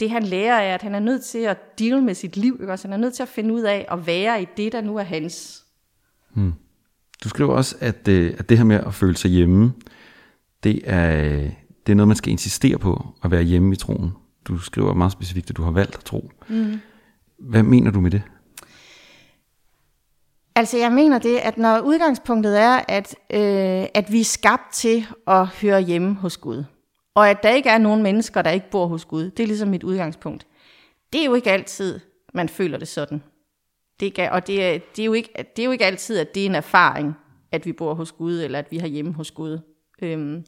det 0.00 0.10
han 0.10 0.22
lærer 0.22 0.60
er, 0.60 0.74
at 0.74 0.82
han 0.82 0.94
er 0.94 1.00
nødt 1.00 1.24
til 1.24 1.38
at 1.38 1.78
deal 1.78 2.02
med 2.02 2.14
sit 2.14 2.36
liv, 2.36 2.58
ikke? 2.60 2.76
Så 2.76 2.88
han 2.88 2.92
er 2.92 2.96
nødt 2.96 3.14
til 3.14 3.22
at 3.22 3.28
finde 3.28 3.54
ud 3.54 3.60
af 3.60 3.86
at 3.90 4.06
være 4.06 4.42
i 4.42 4.46
det, 4.56 4.72
der 4.72 4.80
nu 4.80 4.96
er 4.96 5.02
hans. 5.02 5.64
Hmm. 6.34 6.52
Du 7.24 7.28
skriver 7.28 7.54
også, 7.54 7.76
at, 7.80 8.08
øh, 8.08 8.34
at 8.38 8.48
det 8.48 8.58
her 8.58 8.64
med 8.64 8.76
at 8.76 8.94
føle 8.94 9.16
sig 9.16 9.30
hjemme, 9.30 9.72
det 10.62 10.80
er, 10.84 11.50
det 11.86 11.92
er 11.92 11.96
noget, 11.96 12.08
man 12.08 12.16
skal 12.16 12.32
insistere 12.32 12.78
på 12.78 13.06
at 13.24 13.30
være 13.30 13.42
hjemme 13.42 13.72
i 13.72 13.76
troen. 13.76 14.12
Du 14.44 14.58
skriver 14.58 14.94
meget 14.94 15.12
specifikt, 15.12 15.50
at 15.50 15.56
du 15.56 15.62
har 15.62 15.70
valgt 15.70 15.94
at 15.94 16.04
tro. 16.04 16.30
Mm. 16.48 16.80
Hvad 17.38 17.62
mener 17.62 17.90
du 17.90 18.00
med 18.00 18.10
det? 18.10 18.22
Altså 20.54 20.78
jeg 20.78 20.92
mener 20.92 21.18
det, 21.18 21.38
at 21.38 21.58
når 21.58 21.80
udgangspunktet 21.80 22.60
er, 22.60 22.80
at, 22.88 23.14
øh, 23.30 23.88
at 23.94 24.12
vi 24.12 24.20
er 24.20 24.24
skabt 24.24 24.72
til 24.72 25.06
at 25.26 25.46
høre 25.46 25.80
hjemme 25.80 26.14
hos 26.14 26.36
Gud, 26.36 26.64
og 27.14 27.30
at 27.30 27.42
der 27.42 27.50
ikke 27.50 27.68
er 27.68 27.78
nogen 27.78 28.02
mennesker, 28.02 28.42
der 28.42 28.50
ikke 28.50 28.70
bor 28.70 28.86
hos 28.86 29.04
Gud, 29.04 29.30
det 29.30 29.42
er 29.42 29.46
ligesom 29.46 29.68
mit 29.68 29.82
udgangspunkt. 29.82 30.46
Det 31.12 31.20
er 31.20 31.24
jo 31.24 31.34
ikke 31.34 31.50
altid, 31.50 32.00
man 32.34 32.48
føler 32.48 32.78
det 32.78 32.88
sådan. 32.88 33.22
Det 34.00 34.18
er, 34.18 34.30
og 34.30 34.46
det 34.46 34.64
er, 34.64 34.78
det, 34.96 35.02
er 35.02 35.06
jo 35.06 35.12
ikke, 35.12 35.28
det 35.56 35.62
er 35.62 35.66
jo 35.66 35.70
ikke 35.70 35.86
altid, 35.86 36.18
at 36.18 36.34
det 36.34 36.42
er 36.42 36.46
en 36.46 36.54
erfaring, 36.54 37.14
at 37.52 37.66
vi 37.66 37.72
bor 37.72 37.94
hos 37.94 38.12
Gud, 38.12 38.40
eller 38.40 38.58
at 38.58 38.66
vi 38.70 38.78
har 38.78 38.86
hjemme 38.86 39.12
hos 39.12 39.30
Gud. 39.30 39.58
Øhm, 40.02 40.44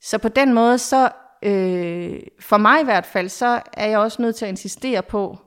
så 0.00 0.18
på 0.18 0.28
den 0.28 0.54
måde, 0.54 0.78
så 0.78 1.10
øh, 1.42 2.20
for 2.40 2.56
mig 2.56 2.80
i 2.80 2.84
hvert 2.84 3.06
fald, 3.06 3.28
så 3.28 3.62
er 3.72 3.88
jeg 3.88 3.98
også 3.98 4.22
nødt 4.22 4.36
til 4.36 4.44
at 4.44 4.48
insistere 4.48 5.02
på, 5.02 5.38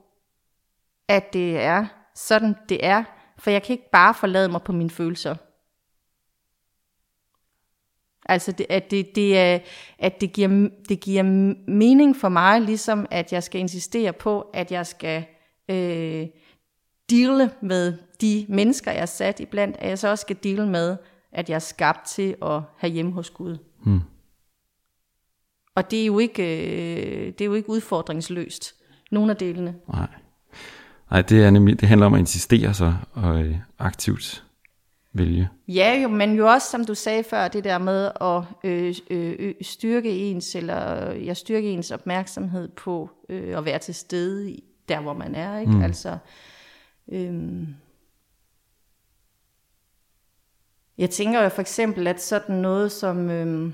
at 1.08 1.32
det 1.32 1.58
er 1.58 1.86
sådan, 2.14 2.54
det 2.68 2.86
er. 2.86 3.04
For 3.38 3.50
jeg 3.50 3.62
kan 3.62 3.72
ikke 3.72 3.90
bare 3.92 4.14
forlade 4.14 4.48
mig 4.48 4.62
på 4.62 4.72
mine 4.72 4.90
følelser. 4.90 5.36
Altså, 8.26 8.52
det, 8.52 8.66
at, 8.68 8.90
det, 8.90 9.14
det, 9.14 9.38
er, 9.38 9.58
at 9.98 10.20
det, 10.20 10.32
giver, 10.32 10.68
det 10.88 11.00
giver 11.00 11.22
mening 11.68 12.16
for 12.16 12.28
mig, 12.28 12.60
ligesom 12.60 13.06
at 13.10 13.32
jeg 13.32 13.42
skal 13.42 13.60
insistere 13.60 14.12
på, 14.12 14.40
at 14.40 14.72
jeg 14.72 14.86
skal 14.86 15.24
øh, 15.68 16.26
deale 17.10 17.50
med 17.62 17.98
de 18.20 18.46
mennesker, 18.48 18.92
jeg 18.92 19.02
er 19.02 19.06
sat 19.06 19.40
iblandt, 19.40 19.76
at 19.76 19.88
jeg 19.88 19.98
så 19.98 20.08
også 20.08 20.22
skal 20.22 20.36
deale 20.42 20.68
med, 20.68 20.96
at 21.32 21.48
jeg 21.48 21.54
er 21.54 21.58
skabt 21.58 22.06
til 22.06 22.36
at 22.42 22.62
have 22.76 22.92
hjemme 22.92 23.12
hos 23.12 23.30
Gud. 23.30 23.58
Hmm. 23.84 24.00
Og 25.74 25.90
det 25.90 26.02
er 26.02 26.06
jo 26.06 26.18
ikke, 26.18 26.42
øh, 26.42 27.26
det 27.26 27.40
er 27.40 27.44
jo 27.44 27.54
ikke 27.54 27.70
udfordringsløst, 27.70 28.74
nogle 29.10 29.30
af 29.30 29.36
delene. 29.36 29.74
Nej. 29.88 30.08
Nej, 31.10 31.22
det, 31.22 31.44
er 31.44 31.50
nemlig, 31.50 31.80
det 31.80 31.88
handler 31.88 32.06
om 32.06 32.14
at 32.14 32.20
insistere 32.20 32.74
sig 32.74 32.96
og 33.12 33.42
øh, 33.42 33.56
aktivt 33.78 34.44
vælge. 35.12 35.48
Ja, 35.68 36.00
jo, 36.02 36.08
men 36.08 36.36
jo 36.36 36.48
også, 36.48 36.70
som 36.70 36.84
du 36.84 36.94
sagde 36.94 37.24
før, 37.24 37.48
det 37.48 37.64
der 37.64 37.78
med 37.78 38.10
at 38.20 38.70
øh, 38.70 38.94
øh, 39.10 39.54
styrke 39.62 40.10
ens, 40.10 40.54
eller 40.54 41.10
jeg 41.12 41.36
styrke 41.36 41.70
ens 41.70 41.90
opmærksomhed 41.90 42.68
på 42.68 43.10
øh, 43.28 43.58
at 43.58 43.64
være 43.64 43.78
til 43.78 43.94
stede 43.94 44.50
i, 44.50 44.64
der, 44.88 45.00
hvor 45.00 45.12
man 45.12 45.34
er. 45.34 45.58
Ikke? 45.58 45.72
Mm. 45.72 45.82
Altså, 45.82 46.18
øh, 47.12 47.68
jeg 50.98 51.10
tænker 51.10 51.42
jo 51.42 51.48
for 51.48 51.60
eksempel, 51.60 52.06
at 52.06 52.22
sådan 52.22 52.56
noget 52.56 52.92
som... 52.92 53.30
Øh, 53.30 53.72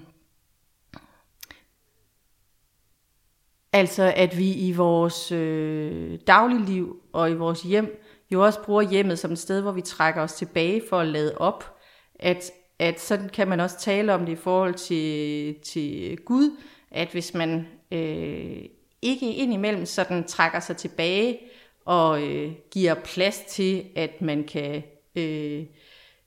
Altså 3.73 4.13
at 4.17 4.39
vi 4.39 4.53
i 4.53 4.73
vores 4.73 5.33
øh, 5.33 6.19
dagligliv 6.27 6.97
og 7.13 7.31
i 7.31 7.35
vores 7.35 7.63
hjem 7.63 8.03
jo 8.31 8.45
også 8.45 8.63
bruger 8.63 8.83
hjemmet 8.83 9.19
som 9.19 9.33
et 9.33 9.39
sted, 9.39 9.61
hvor 9.61 9.73
vi 9.73 9.81
trækker 9.81 10.23
os 10.23 10.33
tilbage 10.33 10.83
for 10.89 10.99
at 10.99 11.07
lade 11.07 11.39
op. 11.39 11.77
At, 12.15 12.51
at 12.79 13.01
sådan 13.01 13.29
kan 13.29 13.49
man 13.49 13.61
også 13.61 13.79
tale 13.79 14.15
om 14.15 14.27
det 14.27 14.33
i 14.33 14.37
forhold 14.37 14.75
til, 14.75 15.55
til 15.55 16.17
Gud, 16.17 16.57
at 16.91 17.09
hvis 17.09 17.35
man 17.35 17.67
øh, 17.93 18.63
ikke 19.03 19.35
indimellem 19.35 19.87
sådan 19.87 20.25
trækker 20.25 20.61
sig 20.61 20.77
tilbage 20.77 21.39
og 21.85 22.23
øh, 22.23 22.53
giver 22.71 22.95
plads 22.95 23.41
til, 23.49 23.85
at 23.97 24.23
man 24.23 24.45
kan 24.45 24.83
øh, 25.17 25.65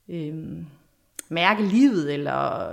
øh, 0.09 0.33
mærke 1.29 1.63
livet, 1.63 2.13
eller 2.13 2.69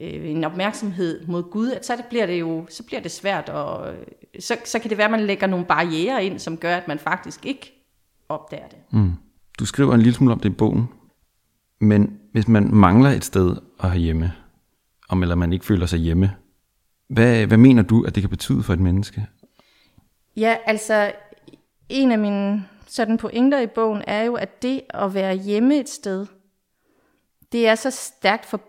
øh, 0.00 0.30
en 0.30 0.44
opmærksomhed 0.44 1.26
mod 1.26 1.42
Gud, 1.50 1.70
at 1.70 1.86
så 1.86 1.96
det 1.96 2.04
bliver 2.04 2.26
det 2.26 2.40
jo 2.40 2.66
så 2.68 2.82
bliver 2.82 3.00
det 3.00 3.10
svært, 3.10 3.48
og 3.48 3.94
så, 4.38 4.56
så 4.64 4.78
kan 4.78 4.90
det 4.90 4.98
være, 4.98 5.04
at 5.04 5.10
man 5.10 5.26
lægger 5.26 5.46
nogle 5.46 5.66
barriere 5.66 6.24
ind, 6.24 6.38
som 6.38 6.56
gør, 6.56 6.76
at 6.76 6.88
man 6.88 6.98
faktisk 6.98 7.46
ikke 7.46 7.86
opdager 8.28 8.68
det. 8.68 8.78
Mm. 8.90 9.12
Du 9.58 9.66
skriver 9.66 9.94
en 9.94 10.00
lille 10.00 10.14
smule 10.14 10.32
om 10.32 10.40
det 10.40 10.48
i 10.48 10.52
bogen, 10.52 10.88
men 11.80 12.20
hvis 12.32 12.48
man 12.48 12.74
mangler 12.74 13.10
et 13.10 13.24
sted 13.24 13.56
at 13.80 13.90
have 13.90 14.00
hjemme, 14.00 14.32
om 15.08 15.22
eller 15.22 15.34
man 15.34 15.52
ikke 15.52 15.64
føler 15.64 15.86
sig 15.86 15.98
hjemme, 15.98 16.30
hvad, 17.08 17.46
hvad 17.46 17.58
mener 17.58 17.82
du, 17.82 18.04
at 18.04 18.14
det 18.14 18.22
kan 18.22 18.30
betyde 18.30 18.62
for 18.62 18.72
et 18.72 18.80
menneske? 18.80 19.26
Ja, 20.36 20.56
altså 20.64 21.12
en 21.88 22.12
af 22.12 22.18
mine 22.18 22.64
sådan 22.86 23.16
pointer 23.16 23.60
i 23.60 23.66
bogen 23.66 24.02
er 24.06 24.22
jo, 24.22 24.34
at 24.34 24.62
det 24.62 24.80
at 24.90 25.14
være 25.14 25.34
hjemme 25.34 25.80
et 25.80 25.88
sted, 25.88 26.26
det 27.52 27.68
er 27.68 27.74
så 27.74 27.90
stærkt 27.90 28.46
for, 28.46 28.60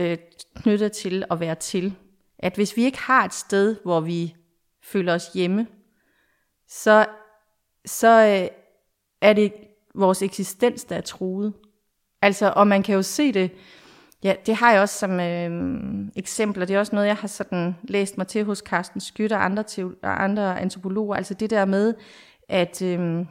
øh, 0.00 0.18
knyttet 0.56 0.92
til 0.92 1.24
at 1.30 1.40
være 1.40 1.54
til, 1.54 1.94
at 2.38 2.54
hvis 2.54 2.76
vi 2.76 2.84
ikke 2.84 2.98
har 2.98 3.24
et 3.24 3.34
sted, 3.34 3.76
hvor 3.82 4.00
vi 4.00 4.34
føler 4.82 5.14
os 5.14 5.26
hjemme, 5.34 5.66
så, 6.68 7.06
så 7.84 8.08
øh, 8.08 8.48
er 9.20 9.32
det 9.32 9.52
vores 9.94 10.22
eksistens, 10.22 10.84
der 10.84 10.96
er 10.96 11.00
truet. 11.00 11.52
Altså, 12.22 12.52
og 12.56 12.66
man 12.66 12.82
kan 12.82 12.94
jo 12.94 13.02
se 13.02 13.32
det, 13.32 13.50
ja, 14.22 14.34
det 14.46 14.54
har 14.54 14.72
jeg 14.72 14.80
også 14.80 14.98
som 14.98 15.20
øh, 15.20 15.50
eksempler, 16.16 16.64
det 16.64 16.76
er 16.76 16.80
også 16.80 16.94
noget, 16.94 17.08
jeg 17.08 17.16
har 17.16 17.28
sådan 17.28 17.76
læst 17.82 18.18
mig 18.18 18.26
til 18.26 18.44
hos 18.44 18.58
Carsten 18.58 19.00
Skytte 19.00 19.34
og 19.34 19.44
andre, 19.44 19.64
og 20.02 20.24
andre 20.24 20.60
antropologer, 20.60 21.16
altså 21.16 21.34
det 21.34 21.50
der 21.50 21.64
med, 21.64 21.94
at, 22.48 22.82
øh, 22.82 23.26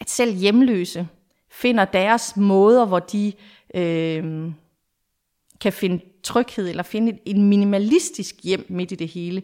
at 0.00 0.10
selv 0.10 0.34
hjemløse 0.34 1.08
finder 1.50 1.84
deres 1.84 2.36
måder, 2.36 2.86
hvor 2.86 2.98
de 2.98 3.32
øh, 3.74 4.52
kan 5.60 5.72
finde 5.72 6.04
tryghed, 6.22 6.68
eller 6.68 6.82
finde 6.82 7.18
en 7.24 7.48
minimalistisk 7.48 8.34
hjem 8.42 8.66
midt 8.68 8.92
i 8.92 8.94
det 8.94 9.08
hele. 9.08 9.42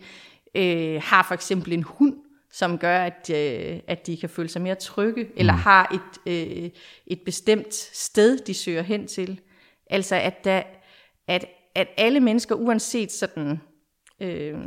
Øh, 0.54 1.02
har 1.02 1.22
for 1.22 1.34
eksempel 1.34 1.72
en 1.72 1.82
hund, 1.82 2.14
som 2.52 2.78
gør, 2.78 2.98
at, 2.98 3.30
øh, 3.30 3.80
at 3.86 4.06
de 4.06 4.16
kan 4.16 4.28
føle 4.28 4.48
sig 4.48 4.62
mere 4.62 4.74
trygge, 4.74 5.24
mm. 5.24 5.30
eller 5.36 5.52
har 5.52 5.94
et, 5.94 6.32
øh, 6.32 6.70
et 7.06 7.20
bestemt 7.24 7.74
sted, 7.74 8.38
de 8.38 8.54
søger 8.54 8.82
hen 8.82 9.06
til. 9.06 9.40
Altså 9.90 10.16
at, 10.16 10.44
der, 10.44 10.62
at, 11.28 11.44
at 11.74 11.88
alle 11.96 12.20
mennesker, 12.20 12.54
uanset 12.54 13.12
sådan 13.12 13.60
øh, 14.20 14.58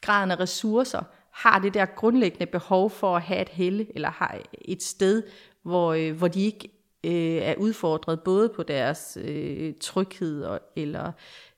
graden 0.00 0.30
af 0.30 0.40
ressourcer, 0.40 1.02
har 1.32 1.58
det 1.58 1.74
der 1.74 1.86
grundlæggende 1.86 2.46
behov 2.46 2.90
for 2.90 3.16
at 3.16 3.22
have 3.22 3.40
et 3.42 3.48
helle, 3.48 3.86
eller 3.94 4.10
har 4.10 4.38
et 4.64 4.82
sted, 4.82 5.22
hvor, 5.62 5.92
øh, 5.92 6.12
hvor 6.12 6.28
de 6.28 6.44
ikke 6.44 6.81
øh, 7.04 7.12
er 7.42 7.54
udfordret 7.58 8.20
både 8.20 8.52
på 8.56 8.62
deres 8.62 9.18
øh, 9.24 9.72
tryghed, 9.80 10.42
og, 10.42 10.60
eller 10.76 11.12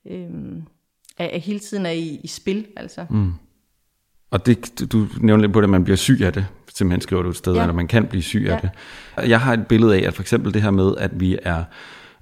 øh, 0.06 0.30
er, 1.18 1.24
er 1.26 1.38
hele 1.38 1.58
tiden 1.58 1.86
er 1.86 1.90
i, 1.90 2.20
i 2.22 2.26
spil. 2.26 2.66
Altså. 2.76 3.06
Mm. 3.10 3.32
Og 4.30 4.46
det, 4.46 4.92
du 4.92 5.06
nævner 5.20 5.42
lidt 5.42 5.52
på 5.52 5.60
det, 5.60 5.66
at 5.66 5.70
man 5.70 5.84
bliver 5.84 5.96
syg 5.96 6.20
af 6.22 6.32
det, 6.32 6.46
simpelthen 6.74 7.00
skriver 7.00 7.22
du 7.22 7.28
et 7.28 7.36
sted, 7.36 7.54
ja. 7.54 7.60
eller 7.60 7.74
man 7.74 7.88
kan 7.88 8.06
blive 8.06 8.22
syg 8.22 8.42
ja. 8.46 8.54
af 8.54 8.60
det. 8.60 8.70
Jeg 9.28 9.40
har 9.40 9.52
et 9.52 9.66
billede 9.66 9.96
af, 9.96 10.06
at 10.06 10.14
for 10.14 10.22
eksempel 10.22 10.54
det 10.54 10.62
her 10.62 10.70
med, 10.70 10.94
at 10.98 11.20
vi 11.20 11.38
er, 11.42 11.64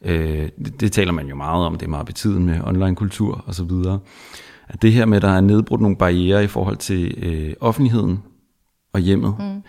øh, 0.02 0.48
det, 0.64 0.80
det 0.80 0.92
taler 0.92 1.12
man 1.12 1.26
jo 1.26 1.35
meget 1.35 1.66
om, 1.66 1.76
det 1.78 1.87
er 1.87 1.90
meget 1.90 2.06
betiden 2.06 2.46
med 2.46 2.61
online-kultur 2.64 3.44
og 3.46 3.54
så 3.54 3.64
videre, 3.64 3.98
at 4.68 4.82
det 4.82 4.92
her 4.92 5.06
med, 5.06 5.16
at 5.16 5.22
der 5.22 5.28
er 5.28 5.40
nedbrudt 5.40 5.80
nogle 5.80 5.96
barriere 5.96 6.44
i 6.44 6.46
forhold 6.46 6.76
til 6.76 7.14
øh, 7.24 7.54
offentligheden 7.61 8.22
og 8.92 9.00
hjemmet, 9.00 9.35
mm. 9.38 9.62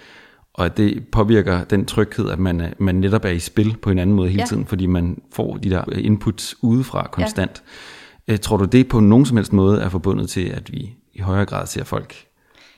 Og 0.54 0.66
at 0.66 0.78
det 0.78 1.08
påvirker 1.12 1.64
den 1.64 1.86
tryghed, 1.86 2.30
at 2.30 2.40
man, 2.40 2.74
man 2.78 2.96
netop 2.96 3.26
er 3.26 3.30
i 3.30 3.40
spil 3.40 3.78
på 3.82 3.90
en 3.90 4.00
anden 4.00 4.16
måde 4.16 4.30
hele 4.30 4.42
ja. 4.42 4.46
tiden, 4.46 4.66
fordi 4.66 4.86
man 4.86 5.22
får 5.32 5.58
de 5.58 5.70
der 5.70 5.84
inputs 5.98 6.56
udefra 6.62 7.08
konstant. 7.12 7.64
Ja. 8.28 8.34
Øh, 8.34 8.40
tror 8.40 8.58
du, 8.58 8.66
det 8.66 8.88
på 8.88 9.00
nogen 9.00 9.26
som 9.26 9.38
helst 9.38 9.54
måde 9.54 9.82
er 9.82 9.90
forbundet 9.90 10.30
til, 10.30 10.50
at 10.50 10.72
vi 10.74 10.96
i 11.14 11.20
højere 11.20 11.46
grad 11.46 11.68
ser 11.68 11.84
folk 11.84 12.16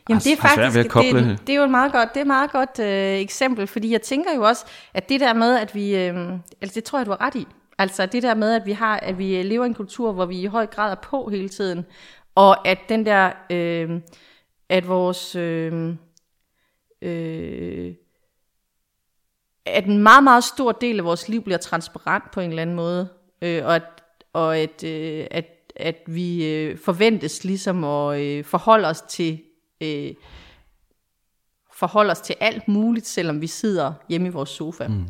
Jamen 0.10 0.22
det 0.22 0.32
er 0.32 0.38
faktisk, 0.38 0.78
ved 0.78 0.90
koble... 0.90 1.30
det, 1.30 1.40
det 1.48 1.54
er 1.54 1.58
jo 1.58 1.64
et 1.64 1.72
meget 1.72 1.92
godt, 1.92 2.10
det 2.10 2.18
er 2.18 2.22
et 2.22 2.28
meget 2.28 2.52
godt 2.52 2.80
øh, 2.80 3.20
eksempel, 3.20 3.68
fordi 3.68 3.92
jeg 3.92 4.02
tænker 4.02 4.36
jo 4.36 4.42
også, 4.42 4.66
at 4.94 5.10
det 5.10 5.20
der 5.20 5.34
med, 5.34 5.60
at 5.60 5.76
vi, 5.76 5.96
øh, 5.96 6.32
altså 6.62 6.76
det 6.76 6.84
tror 6.84 7.00
jeg, 7.00 7.06
du 7.06 7.12
har 7.12 7.22
ret 7.22 7.36
i, 7.36 7.48
altså 7.78 8.06
det 8.06 8.24
der 8.24 8.36
med, 8.36 8.54
at 8.54 8.66
vi 8.66 8.72
har, 8.72 8.98
at 8.98 9.18
vi 9.18 9.44
lever 9.44 9.64
i 9.64 9.68
en 9.68 9.74
kultur, 9.74 10.12
hvor 10.12 10.26
vi 10.26 10.42
i 10.42 10.46
høj 10.46 10.66
grad 10.66 10.92
er 10.92 10.96
på 10.96 11.30
hele 11.32 11.50
tiden, 11.50 11.86
og 12.36 12.68
at 12.68 12.80
den 12.90 13.06
der, 13.06 13.32
øh, 13.50 13.90
at 14.70 14.88
vores, 14.88 15.36
øh, 15.36 15.96
øh, 17.02 17.94
at 19.66 19.86
en 19.86 20.04
meget, 20.04 20.24
meget 20.24 20.44
stor 20.44 20.72
del 20.72 21.00
af 21.00 21.06
vores 21.06 21.30
liv 21.30 21.44
bliver 21.44 21.58
transparent 21.58 22.32
på 22.32 22.40
en 22.40 22.50
eller 22.50 22.62
anden 22.62 22.76
måde, 22.76 23.10
øh, 23.42 23.66
og 23.66 23.76
at, 23.76 23.84
og 24.34 24.58
at, 24.58 24.84
øh, 24.84 25.28
at, 25.32 25.46
at 25.76 25.98
vi 26.08 26.54
øh, 26.54 26.78
forventes 26.78 27.44
ligesom 27.44 27.84
at 27.84 28.22
øh, 28.22 28.44
forholde 28.44 28.88
os 28.88 29.02
til 29.02 29.42
øh, 29.82 30.14
forholde 31.76 32.12
os 32.12 32.22
til 32.22 32.36
alt 32.40 32.68
muligt, 32.68 33.08
selvom 33.08 33.42
vi 33.42 33.48
sidder 33.48 33.94
hjemme 34.10 34.28
i 34.28 34.32
vores 34.32 34.50
sofa. 34.50 34.88
Mm. 34.88 35.08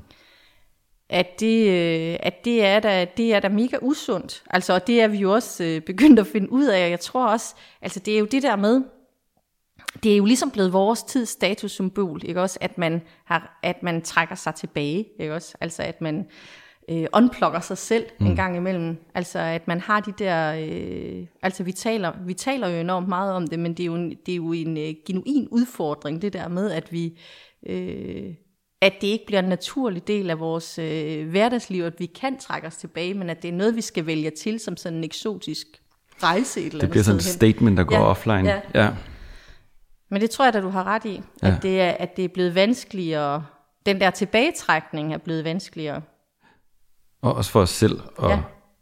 At 1.09 1.39
det, 1.39 1.69
øh, 1.69 2.17
at 2.19 2.45
det 2.45 2.65
er 2.65 2.79
da, 2.79 3.05
det 3.17 3.33
er 3.33 3.39
da 3.39 3.49
mega 3.49 3.77
usundt. 3.81 4.43
Altså, 4.49 4.73
og 4.73 4.87
det 4.87 5.01
er 5.01 5.07
vi 5.07 5.17
jo 5.17 5.33
også 5.33 5.63
øh, 5.63 5.81
begyndt 5.81 6.19
at 6.19 6.27
finde 6.27 6.51
ud 6.51 6.65
af. 6.65 6.89
Jeg 6.89 6.99
tror 6.99 7.27
også, 7.27 7.55
altså 7.81 7.99
det 7.99 8.15
er 8.15 8.19
jo 8.19 8.25
det 8.25 8.43
der 8.43 8.55
med, 8.55 8.83
det 10.03 10.13
er 10.13 10.17
jo 10.17 10.25
ligesom 10.25 10.51
blevet 10.51 10.73
vores 10.73 11.03
tids 11.03 11.29
statussymbol, 11.29 12.21
ikke 12.25 12.41
også, 12.41 12.57
at 12.61 12.77
man, 12.77 13.01
har, 13.25 13.59
at 13.63 13.83
man 13.83 14.01
trækker 14.01 14.35
sig 14.35 14.55
tilbage, 14.55 15.05
ikke 15.19 15.33
også, 15.33 15.57
altså 15.61 15.83
at 15.83 16.01
man 16.01 16.25
øh, 16.89 17.05
unplugger 17.13 17.59
sig 17.59 17.77
selv 17.77 18.05
mm. 18.19 18.25
en 18.25 18.35
gang 18.35 18.57
imellem. 18.57 18.97
Altså 19.15 19.39
at 19.39 19.67
man 19.67 19.79
har 19.79 19.99
de 19.99 20.13
der, 20.19 20.53
øh, 20.53 21.27
altså 21.41 21.63
vi 21.63 21.71
taler, 21.71 22.11
vi 22.25 22.33
taler 22.33 22.67
jo 22.67 22.79
enormt 22.79 23.07
meget 23.07 23.33
om 23.33 23.47
det, 23.47 23.59
men 23.59 23.73
det 23.73 23.83
er 23.83 23.87
jo, 23.87 23.97
det 24.09 24.31
er 24.31 24.35
jo 24.35 24.53
en 24.53 24.77
øh, 24.77 24.93
genuin 25.07 25.47
udfordring, 25.51 26.21
det 26.21 26.33
der 26.33 26.47
med, 26.47 26.71
at 26.71 26.91
vi, 26.91 27.19
øh, 27.67 28.33
at 28.81 28.93
det 29.01 29.07
ikke 29.07 29.25
bliver 29.25 29.39
en 29.39 29.49
naturlig 29.49 30.07
del 30.07 30.29
af 30.29 30.39
vores 30.39 30.79
øh, 30.79 31.29
hverdagsliv, 31.29 31.83
at 31.83 31.99
vi 31.99 32.05
kan 32.05 32.39
trække 32.39 32.67
os 32.67 32.75
tilbage, 32.75 33.13
men 33.13 33.29
at 33.29 33.41
det 33.41 33.47
er 33.47 33.53
noget, 33.53 33.75
vi 33.75 33.81
skal 33.81 34.05
vælge 34.05 34.29
til 34.29 34.59
som 34.59 34.77
sådan 34.77 34.97
en 34.97 35.03
eksotisk 35.03 35.67
rejse 36.23 36.59
et 36.59 36.65
eller 36.65 36.79
Det 36.79 36.89
bliver 36.89 37.03
sådan 37.03 37.17
et 37.17 37.23
statement, 37.23 37.77
der 37.77 37.83
går 37.83 37.95
ja, 37.95 38.05
offline. 38.05 38.49
Ja. 38.49 38.61
ja. 38.73 38.89
Men 40.09 40.21
det 40.21 40.29
tror 40.29 40.45
jeg, 40.45 40.55
at 40.55 40.63
du 40.63 40.69
har 40.69 40.83
ret 40.83 41.05
i, 41.05 41.21
ja. 41.43 41.47
at, 41.47 41.63
det 41.63 41.81
er, 41.81 41.91
at 41.91 42.17
det 42.17 42.25
er 42.25 42.29
blevet 42.29 42.55
vanskeligere, 42.55 43.45
den 43.85 43.99
der 43.99 44.09
tilbagetrækning 44.09 45.13
er 45.13 45.17
blevet 45.17 45.43
vanskeligere. 45.43 46.01
Og 47.21 47.35
også 47.35 47.51
for 47.51 47.61
os 47.61 47.69
selv 47.69 47.99
at 48.23 48.29
ja. 48.29 48.39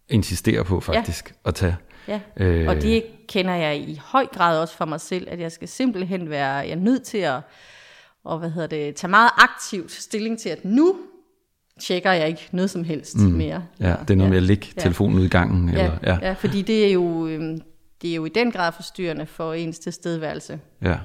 insistere 0.09 0.65
på 0.65 0.79
faktisk 0.79 1.29
ja. 1.29 1.49
at 1.49 1.55
tage. 1.55 1.75
Ja, 2.07 2.19
øh, 2.37 2.67
og 2.67 2.75
det 2.75 3.03
kender 3.27 3.53
jeg 3.53 3.77
i 3.77 4.01
høj 4.05 4.25
grad 4.25 4.59
også 4.59 4.77
for 4.77 4.85
mig 4.85 5.01
selv, 5.01 5.27
at 5.31 5.39
jeg 5.39 5.51
skal 5.51 5.67
simpelthen 5.67 6.29
være, 6.29 6.53
jeg 6.53 6.69
er 6.69 6.75
nødt 6.75 7.03
til 7.03 7.17
at 7.17 7.41
og 8.23 8.39
hvad 8.39 8.49
hedder 8.49 8.67
det, 8.67 8.95
tage 8.95 9.11
meget 9.11 9.29
aktivt 9.37 9.91
stilling 9.91 10.39
til, 10.39 10.49
at 10.49 10.65
nu 10.65 10.95
tjekker 11.81 12.11
jeg 12.11 12.27
ikke 12.27 12.49
noget 12.51 12.69
som 12.69 12.83
helst 12.83 13.17
mm. 13.17 13.23
mere. 13.23 13.63
Ja, 13.79 13.95
det 14.01 14.09
er 14.09 14.15
noget 14.15 14.27
ja. 14.27 14.29
med 14.29 14.37
at 14.37 14.43
lægge 14.43 14.67
ja. 14.75 14.81
telefonen 14.81 15.19
ud 15.19 15.25
i 15.25 15.27
gangen. 15.27 15.69
Ja, 15.69 15.73
eller, 15.73 15.97
ja. 16.03 16.17
ja 16.21 16.33
fordi 16.33 16.61
det 16.61 16.87
er, 16.87 16.91
jo, 16.91 17.27
øhm, 17.27 17.61
det 18.01 18.11
er 18.11 18.15
jo 18.15 18.25
i 18.25 18.29
den 18.29 18.51
grad 18.51 18.71
forstyrrende 18.71 19.25
for 19.25 19.53
ens 19.53 19.79
tilstedeværelse. 19.79 20.59
Ja. 20.81 20.97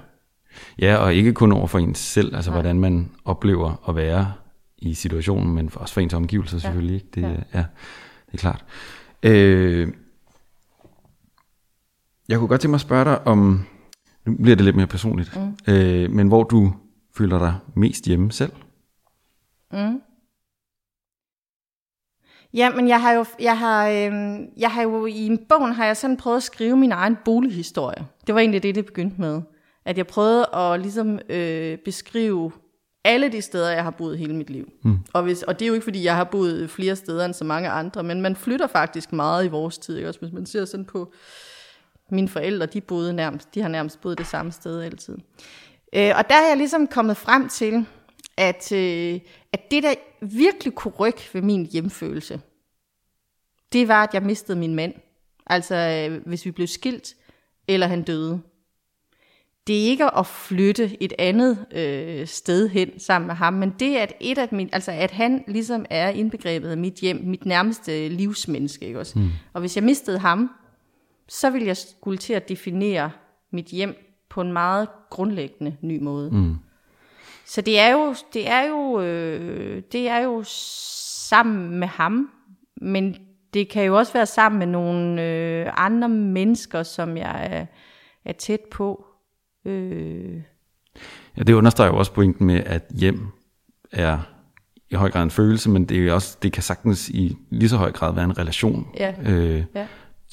Ja, 0.79 0.97
og 0.97 1.14
ikke 1.14 1.33
kun 1.33 1.53
over 1.53 1.66
for 1.66 1.79
ens 1.79 1.99
selv, 1.99 2.37
altså 2.37 2.51
Nej. 2.51 2.57
hvordan 2.57 2.81
man 2.81 3.11
oplever 3.25 3.88
at 3.88 3.97
være 3.97 4.33
i 4.79 4.94
situationen, 4.94 5.55
men 5.55 5.71
også 5.75 5.94
for 5.94 6.01
ens 6.01 6.14
omgivelser 6.14 6.59
selvfølgelig. 6.59 6.94
Ikke? 6.94 7.09
Det, 7.14 7.23
ja. 7.23 7.29
ja, 7.55 7.64
det 8.27 8.35
er 8.35 8.38
klart. 8.38 8.64
Øh, 9.23 9.88
jeg 12.29 12.38
kunne 12.38 12.49
godt 12.49 12.61
tænke 12.61 12.71
mig 12.71 12.77
at 12.77 12.81
spørge 12.81 13.05
dig 13.05 13.27
om, 13.27 13.64
nu 14.27 14.35
bliver 14.35 14.57
det 14.57 14.64
lidt 14.64 14.77
mere 14.77 14.87
personligt, 14.87 15.37
mm. 15.37 15.73
øh, 15.75 16.11
men 16.11 16.29
hvor 16.29 16.42
du 16.42 16.73
føler 17.16 17.38
dig 17.38 17.55
mest 17.75 18.05
hjemme 18.05 18.33
selv? 18.33 18.53
Mm. 19.73 20.01
Ja, 22.55 22.71
men 22.71 22.88
jeg 22.88 23.01
har 23.01 23.12
jo, 23.12 23.25
jeg 23.40 23.59
har, 23.59 23.88
øh, 23.88 24.38
jeg 24.57 24.71
har 24.71 24.83
jo 24.83 25.07
i 25.07 25.27
en 25.27 25.38
bogen 25.49 25.73
har 25.73 25.85
jeg 25.85 25.97
sådan 25.97 26.16
prøvet 26.16 26.37
at 26.37 26.42
skrive 26.42 26.77
min 26.77 26.92
egen 26.92 27.16
bolighistorie. 27.25 28.07
Det 28.27 28.35
var 28.35 28.40
egentlig 28.40 28.62
det, 28.62 28.75
det 28.75 28.87
begyndte 28.87 29.21
med. 29.21 29.42
At 29.88 29.98
jeg 29.98 30.07
prøvede 30.07 30.46
at 30.55 30.81
ligesom 30.81 31.18
øh, 31.29 31.79
beskrive 31.79 32.53
alle 33.05 33.33
de 33.33 33.42
steder, 33.42 33.70
jeg 33.70 33.85
har 33.85 33.90
boet 33.90 34.18
hele 34.18 34.35
mit 34.35 34.51
liv. 34.51 34.68
Mm. 34.83 34.98
Og, 35.12 35.22
hvis, 35.22 35.42
og 35.42 35.59
det 35.59 35.64
er 35.64 35.68
jo 35.68 35.74
ikke, 35.74 35.85
fordi 35.85 36.05
jeg 36.05 36.16
har 36.16 36.24
boet 36.24 36.70
flere 36.70 36.96
steder 36.96 37.24
end 37.24 37.35
så 37.35 37.44
mange 37.44 37.68
andre, 37.68 38.03
men 38.03 38.20
man 38.20 38.37
flytter 38.37 38.66
faktisk 38.66 39.12
meget 39.12 39.44
i 39.44 39.48
vores 39.48 39.79
tid. 39.79 39.96
Ikke? 39.96 40.09
Også 40.09 40.20
hvis 40.20 40.33
man 40.33 40.46
ser 40.46 40.64
sådan 40.64 40.85
på 40.85 41.12
mine 42.11 42.29
forældre, 42.29 42.66
de, 42.66 42.81
boede 42.81 43.12
nærmest, 43.12 43.55
de 43.55 43.61
har 43.61 43.68
nærmest 43.68 44.01
boet 44.01 44.18
det 44.18 44.27
samme 44.27 44.53
sted 44.53 44.83
altid. 44.83 45.14
Øh, 45.92 46.12
og 46.16 46.29
der 46.29 46.35
er 46.35 46.48
jeg 46.48 46.57
ligesom 46.57 46.87
kommet 46.87 47.16
frem 47.16 47.48
til, 47.48 47.87
at, 48.37 48.72
øh, 48.72 49.20
at 49.53 49.70
det, 49.70 49.83
der 49.83 49.94
virkelig 50.20 50.74
kunne 50.74 50.94
rykke 50.94 51.29
ved 51.33 51.42
min 51.42 51.66
hjemfølelse, 51.66 52.40
det 53.72 53.88
var, 53.88 54.03
at 54.03 54.14
jeg 54.14 54.22
mistede 54.22 54.59
min 54.59 54.74
mand. 54.74 54.94
Altså, 55.46 55.74
øh, 55.74 56.27
hvis 56.27 56.44
vi 56.44 56.51
blev 56.51 56.66
skilt, 56.66 57.14
eller 57.68 57.87
han 57.87 58.03
døde. 58.03 58.40
Det 59.68 59.81
er 59.81 59.85
ikke 59.85 60.14
at 60.14 60.26
flytte 60.26 61.02
et 61.02 61.12
andet 61.18 61.66
øh, 61.72 62.26
sted 62.26 62.68
hen 62.68 63.00
sammen 63.00 63.26
med 63.26 63.35
ham, 63.35 63.52
men 63.52 63.74
det 63.81 63.96
at 63.96 64.12
et 64.20 64.38
af 64.38 64.48
min, 64.52 64.68
altså 64.72 64.92
at 64.92 65.11
han 65.11 65.44
ligesom 65.48 65.87
er 65.90 66.09
indbegrebet 66.09 66.68
af 66.68 66.76
mit 66.76 66.94
hjem, 66.94 67.20
mit 67.24 67.46
nærmeste 67.46 68.09
livsmenneske, 68.09 68.87
ikke 68.87 68.98
også? 68.98 69.18
Mm. 69.18 69.31
Og 69.52 69.61
hvis 69.61 69.76
jeg 69.76 69.85
mistede 69.85 70.18
ham, 70.18 70.50
så 71.28 71.50
ville 71.50 71.66
jeg 71.66 71.76
skulle 71.76 72.18
til 72.18 72.33
at 72.33 72.48
definere 72.48 73.11
mit 73.50 73.66
hjem 73.66 73.96
på 74.28 74.40
en 74.40 74.52
meget 74.52 74.88
grundlæggende 75.11 75.76
ny 75.81 76.02
måde. 76.02 76.31
Mm. 76.31 76.54
Så 77.46 77.61
det 77.61 77.78
er 77.78 77.92
jo, 77.92 78.14
det 78.33 78.48
er 78.48 78.62
jo, 78.68 79.00
øh, 79.00 79.83
det 79.92 80.09
er 80.09 80.18
jo 80.18 80.42
sammen 81.28 81.78
med 81.78 81.88
ham, 81.88 82.31
men 82.76 83.16
det 83.54 83.68
kan 83.68 83.85
jo 83.85 83.98
også 83.98 84.12
være 84.12 84.26
sammen 84.26 84.59
med 84.59 84.66
nogle 84.66 85.22
øh, 85.22 85.72
andre 85.76 86.09
mennesker, 86.09 86.83
som 86.83 87.16
jeg 87.16 87.48
er, 87.50 87.66
er 88.24 88.33
tæt 88.33 88.61
på. 88.61 89.08
Øh. 89.64 90.42
Ja, 91.37 91.42
det 91.42 91.53
understreger 91.53 91.92
jo 91.92 91.99
også 91.99 92.12
pointen 92.12 92.47
med, 92.47 92.62
at 92.66 92.83
hjem 92.90 93.27
er 93.92 94.18
i 94.90 94.94
høj 94.94 95.11
grad 95.11 95.23
en 95.23 95.31
følelse, 95.31 95.71
men 95.71 95.85
det, 95.85 96.09
er 96.09 96.12
også, 96.12 96.38
det 96.42 96.53
kan 96.53 96.62
sagtens 96.62 97.09
i 97.09 97.37
lige 97.51 97.68
så 97.68 97.77
høj 97.77 97.92
grad 97.92 98.14
være 98.14 98.25
en 98.25 98.38
relation. 98.38 98.87
Ja. 98.97 99.14
Øh, 99.23 99.64
ja. 99.75 99.87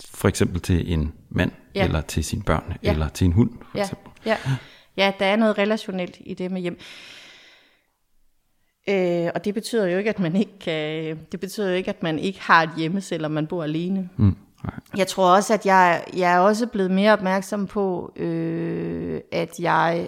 For 0.10 0.28
eksempel 0.28 0.62
til 0.62 0.94
en 0.94 1.14
mand, 1.30 1.52
ja. 1.76 1.86
eller 1.86 2.02
til 2.02 2.24
sine 2.24 2.44
børn, 2.44 2.74
ja. 2.84 2.92
eller 2.92 3.10
til 3.10 3.26
en 3.26 3.32
hund. 3.32 3.50
For 3.72 3.78
ja. 3.78 3.84
eksempel. 3.84 4.12
Ja. 4.26 4.38
ja, 4.98 5.14
der 5.20 5.26
er 5.26 5.36
noget 5.36 5.58
relationelt 5.58 6.18
i 6.20 6.34
det 6.34 6.52
med 6.52 6.62
hjem. 6.62 6.80
Øh, 8.90 9.32
og 9.36 9.46
det 9.46 9.54
betyder 9.54 9.88
jo 9.88 9.98
ikke, 9.98 10.10
at 10.10 10.20
man 10.20 10.36
ikke 10.36 10.60
kan, 10.60 11.20
det 11.32 11.40
betyder 11.40 11.70
jo 11.70 11.76
ikke, 11.76 11.90
at 11.90 12.04
man 12.04 12.20
ikke 12.20 12.42
har 12.42 12.64
et 12.64 12.70
hjemme, 12.78 13.02
selvom 13.02 13.32
man 13.32 13.48
bor 13.48 13.64
alene. 13.64 14.10
Mm. 14.18 14.36
Jeg 14.98 15.08
tror 15.08 15.36
også, 15.36 15.54
at 15.54 15.66
jeg, 15.66 16.06
jeg 16.16 16.34
er 16.34 16.40
også 16.40 16.68
blevet 16.68 16.92
mere 16.92 17.14
opmærksom 17.14 17.68
på, 17.68 18.14
øh, 18.16 19.22
at 19.32 19.60
jeg 19.60 20.08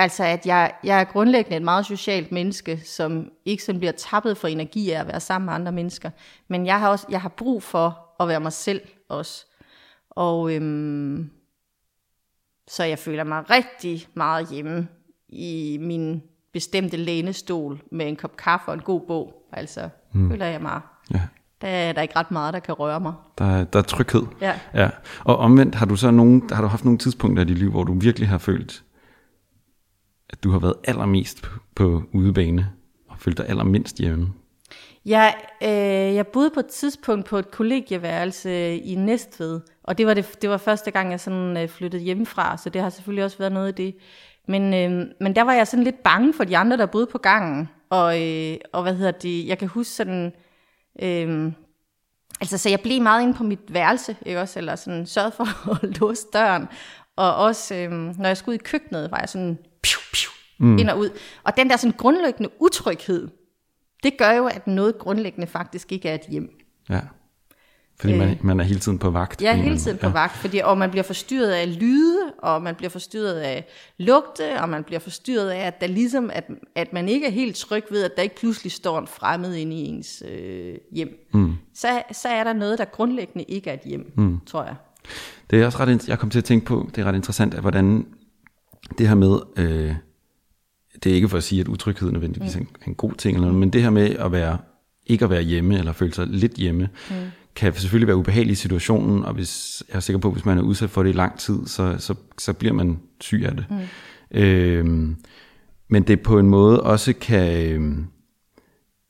Altså, 0.00 0.24
at 0.24 0.46
jeg, 0.46 0.74
jeg 0.84 1.00
er 1.00 1.04
grundlæggende 1.04 1.56
et 1.56 1.62
meget 1.62 1.86
socialt 1.86 2.32
menneske, 2.32 2.80
som 2.84 3.30
ikke 3.44 3.64
sådan 3.64 3.78
bliver 3.78 3.92
tappet 3.92 4.36
for 4.36 4.48
energi 4.48 4.90
af 4.90 5.00
at 5.00 5.06
være 5.06 5.20
sammen 5.20 5.46
med 5.46 5.54
andre 5.54 5.72
mennesker. 5.72 6.10
Men 6.48 6.66
jeg 6.66 6.80
har 6.80 6.88
også 6.88 7.06
jeg 7.10 7.20
har 7.20 7.28
brug 7.28 7.62
for 7.62 8.14
at 8.20 8.28
være 8.28 8.40
mig 8.40 8.52
selv 8.52 8.80
også. 9.08 9.46
Og 10.10 10.54
øhm, 10.54 11.30
så 12.68 12.84
jeg 12.84 12.98
føler 12.98 13.24
mig 13.24 13.50
rigtig 13.50 14.06
meget 14.14 14.48
hjemme 14.48 14.88
i 15.28 15.78
min 15.80 16.22
bestemte 16.52 16.96
lænestol 16.96 17.80
med 17.92 18.08
en 18.08 18.16
kop 18.16 18.36
kaffe 18.36 18.68
og 18.68 18.74
en 18.74 18.82
god 18.82 19.00
bog. 19.06 19.48
Altså, 19.52 19.88
mm. 20.12 20.30
føler 20.30 20.46
jeg 20.46 20.62
mig. 20.62 20.80
Ja. 21.14 21.20
Der 21.60 21.68
er 21.68 21.92
der 21.92 22.02
ikke 22.02 22.16
ret 22.16 22.30
meget, 22.30 22.54
der 22.54 22.60
kan 22.60 22.74
røre 22.74 23.00
mig. 23.00 23.12
Der, 23.38 23.44
er, 23.44 23.64
der 23.64 23.78
er 23.78 23.82
tryghed. 23.82 24.22
Ja. 24.40 24.54
ja. 24.74 24.90
Og 25.24 25.36
omvendt, 25.36 25.74
har 25.74 25.86
du 25.86 25.96
så 25.96 26.10
nogen, 26.10 26.42
har 26.52 26.62
du 26.62 26.68
haft 26.68 26.84
nogle 26.84 26.98
tidspunkter 26.98 27.42
i 27.42 27.46
dit 27.46 27.58
liv, 27.58 27.70
hvor 27.70 27.84
du 27.84 27.98
virkelig 27.98 28.28
har 28.28 28.38
følt, 28.38 28.82
at 30.30 30.44
du 30.44 30.50
har 30.50 30.58
været 30.58 30.74
allermest 30.84 31.42
på, 31.42 31.60
på 31.76 32.02
udebane, 32.12 32.70
og 33.08 33.16
følt 33.18 33.38
dig 33.38 33.48
allermindst 33.48 33.98
hjemme? 33.98 34.28
Jeg, 35.06 35.34
øh, 35.62 36.14
jeg 36.14 36.26
boede 36.26 36.50
på 36.54 36.60
et 36.60 36.66
tidspunkt 36.66 37.26
på 37.26 37.36
et 37.38 37.50
kollegieværelse 37.50 38.76
i 38.76 38.94
Næstved, 38.94 39.60
og 39.82 39.98
det 39.98 40.06
var, 40.06 40.14
det, 40.14 40.42
det 40.42 40.50
var 40.50 40.56
første 40.56 40.90
gang, 40.90 41.10
jeg 41.10 41.20
sådan 41.20 41.56
øh, 41.56 41.68
flyttede 41.68 42.02
hjemmefra, 42.02 42.56
så 42.56 42.70
det 42.70 42.82
har 42.82 42.90
selvfølgelig 42.90 43.24
også 43.24 43.38
været 43.38 43.52
noget 43.52 43.66
af 43.66 43.74
det. 43.74 43.96
Men, 44.48 44.74
øh, 44.74 45.06
men 45.20 45.36
der 45.36 45.42
var 45.42 45.52
jeg 45.52 45.66
sådan 45.66 45.84
lidt 45.84 46.02
bange 46.02 46.34
for 46.34 46.44
de 46.44 46.56
andre, 46.56 46.76
der 46.76 46.86
boede 46.86 47.06
på 47.06 47.18
gangen, 47.18 47.68
og, 47.90 48.22
øh, 48.22 48.56
og 48.72 48.82
hvad 48.82 48.94
hedder 48.94 49.12
det, 49.12 49.46
jeg 49.46 49.58
kan 49.58 49.68
huske 49.68 49.92
sådan, 49.92 50.26
øh, 50.26 50.32
altså 52.40 52.58
så 52.58 52.68
jeg 52.68 52.80
blev 52.80 53.02
meget 53.02 53.22
inde 53.22 53.34
på 53.34 53.44
mit 53.44 53.74
værelse, 53.74 54.16
ikke 54.26 54.40
også, 54.40 54.58
eller 54.58 54.76
sådan 54.76 55.06
sørgede 55.06 55.32
for 55.32 55.74
at 55.82 56.00
låse 56.00 56.26
døren, 56.32 56.68
og 57.16 57.34
også 57.34 57.74
øh, 57.74 57.90
når 57.90 58.26
jeg 58.26 58.36
skulle 58.36 58.54
ud 58.54 58.58
i 58.58 58.64
køkkenet, 58.64 59.10
var 59.10 59.18
jeg 59.18 59.28
sådan, 59.28 59.58
piu, 59.82 60.00
piu, 60.12 60.30
mm. 60.58 60.78
ind 60.78 60.90
og 60.90 60.98
ud. 60.98 61.10
Og 61.44 61.56
den 61.56 61.70
der 61.70 61.76
sådan 61.76 61.96
grundlæggende 61.98 62.50
utryghed, 62.60 63.28
det 64.02 64.18
gør 64.18 64.30
jo, 64.30 64.46
at 64.46 64.66
noget 64.66 64.98
grundlæggende 64.98 65.46
faktisk 65.46 65.92
ikke 65.92 66.08
er 66.08 66.14
et 66.14 66.26
hjem. 66.28 66.50
Ja. 66.90 67.00
Fordi 68.00 68.18
man, 68.18 68.30
øh, 68.30 68.36
man 68.44 68.60
er 68.60 68.64
hele 68.64 68.80
tiden 68.80 68.98
på 68.98 69.10
vagt. 69.10 69.42
Ja, 69.42 69.56
hele 69.56 69.78
tiden 69.78 69.98
på 69.98 70.06
ja. 70.06 70.12
vagt, 70.12 70.36
fordi, 70.36 70.60
og 70.64 70.78
man 70.78 70.90
bliver 70.90 71.02
forstyrret 71.02 71.50
af 71.50 71.80
lyde, 71.80 72.18
og 72.38 72.62
man 72.62 72.74
bliver 72.74 72.90
forstyrret 72.90 73.34
af 73.34 73.66
lugte, 73.98 74.60
og 74.60 74.68
man 74.68 74.84
bliver 74.84 74.98
forstyrret 74.98 75.50
af, 75.50 75.66
at, 75.66 75.80
der 75.80 75.86
ligesom, 75.86 76.30
at, 76.32 76.44
at 76.74 76.92
man 76.92 77.08
ikke 77.08 77.26
er 77.26 77.30
helt 77.30 77.56
tryg 77.56 77.84
ved, 77.90 78.04
at 78.04 78.10
der 78.16 78.22
ikke 78.22 78.36
pludselig 78.36 78.72
står 78.72 78.98
en 78.98 79.06
fremmed 79.06 79.54
inde 79.54 79.76
i 79.76 79.86
ens 79.86 80.22
øh, 80.28 80.74
hjem. 80.92 81.28
Mm. 81.34 81.54
Så, 81.74 82.02
så 82.12 82.28
er 82.28 82.44
der 82.44 82.52
noget, 82.52 82.78
der 82.78 82.84
grundlæggende 82.84 83.44
ikke 83.44 83.70
er 83.70 83.74
et 83.74 83.80
hjem, 83.84 84.12
mm. 84.16 84.38
tror 84.46 84.64
jeg. 84.64 84.74
Det 85.50 85.62
er 85.62 85.66
også 85.66 85.78
ret, 85.78 86.08
jeg 86.08 86.18
kom 86.18 86.30
til 86.30 86.38
at 86.38 86.44
tænke 86.44 86.66
på, 86.66 86.90
det 86.94 87.02
er 87.02 87.04
ret 87.04 87.14
interessant, 87.14 87.54
at 87.54 87.60
hvordan 87.60 88.06
det 88.98 89.08
her 89.08 89.14
med, 89.14 89.38
øh, 89.56 89.94
det 91.04 91.12
er 91.12 91.14
ikke 91.14 91.28
for 91.28 91.36
at 91.36 91.44
sige, 91.44 91.60
at 91.60 91.68
utryghed 91.68 92.10
nødvendigvis 92.10 92.56
mm. 92.56 92.66
er 92.82 92.86
en 92.86 92.94
god 92.94 93.12
ting, 93.12 93.36
eller 93.36 93.46
noget, 93.46 93.60
men 93.60 93.70
det 93.70 93.82
her 93.82 93.90
med 93.90 94.16
at 94.16 94.32
være, 94.32 94.58
ikke 95.06 95.24
at 95.24 95.30
være 95.30 95.42
hjemme, 95.42 95.78
eller 95.78 95.92
føle 95.92 96.14
sig 96.14 96.26
lidt 96.26 96.52
hjemme, 96.52 96.88
mm. 97.10 97.16
Kan 97.58 97.74
selvfølgelig 97.74 98.08
være 98.08 98.16
ubehagelig 98.16 98.52
i 98.52 98.54
situationen, 98.54 99.24
og 99.24 99.34
hvis, 99.34 99.82
jeg 99.88 99.96
er 99.96 100.00
sikker 100.00 100.20
på, 100.20 100.28
at 100.28 100.34
hvis 100.34 100.44
man 100.44 100.58
er 100.58 100.62
udsat 100.62 100.90
for 100.90 101.02
det 101.02 101.10
i 101.10 101.12
lang 101.12 101.38
tid, 101.38 101.66
så, 101.66 101.94
så, 101.98 102.14
så 102.38 102.52
bliver 102.52 102.74
man 102.74 102.98
syg 103.20 103.42
af 103.46 103.56
det. 103.56 103.64
Mm. 103.70 104.38
Øhm, 104.38 105.16
men 105.88 106.02
det 106.02 106.20
på 106.20 106.38
en 106.38 106.46
måde 106.46 106.82
også 106.82 107.12
kan, 107.12 107.72
øhm, 107.72 108.06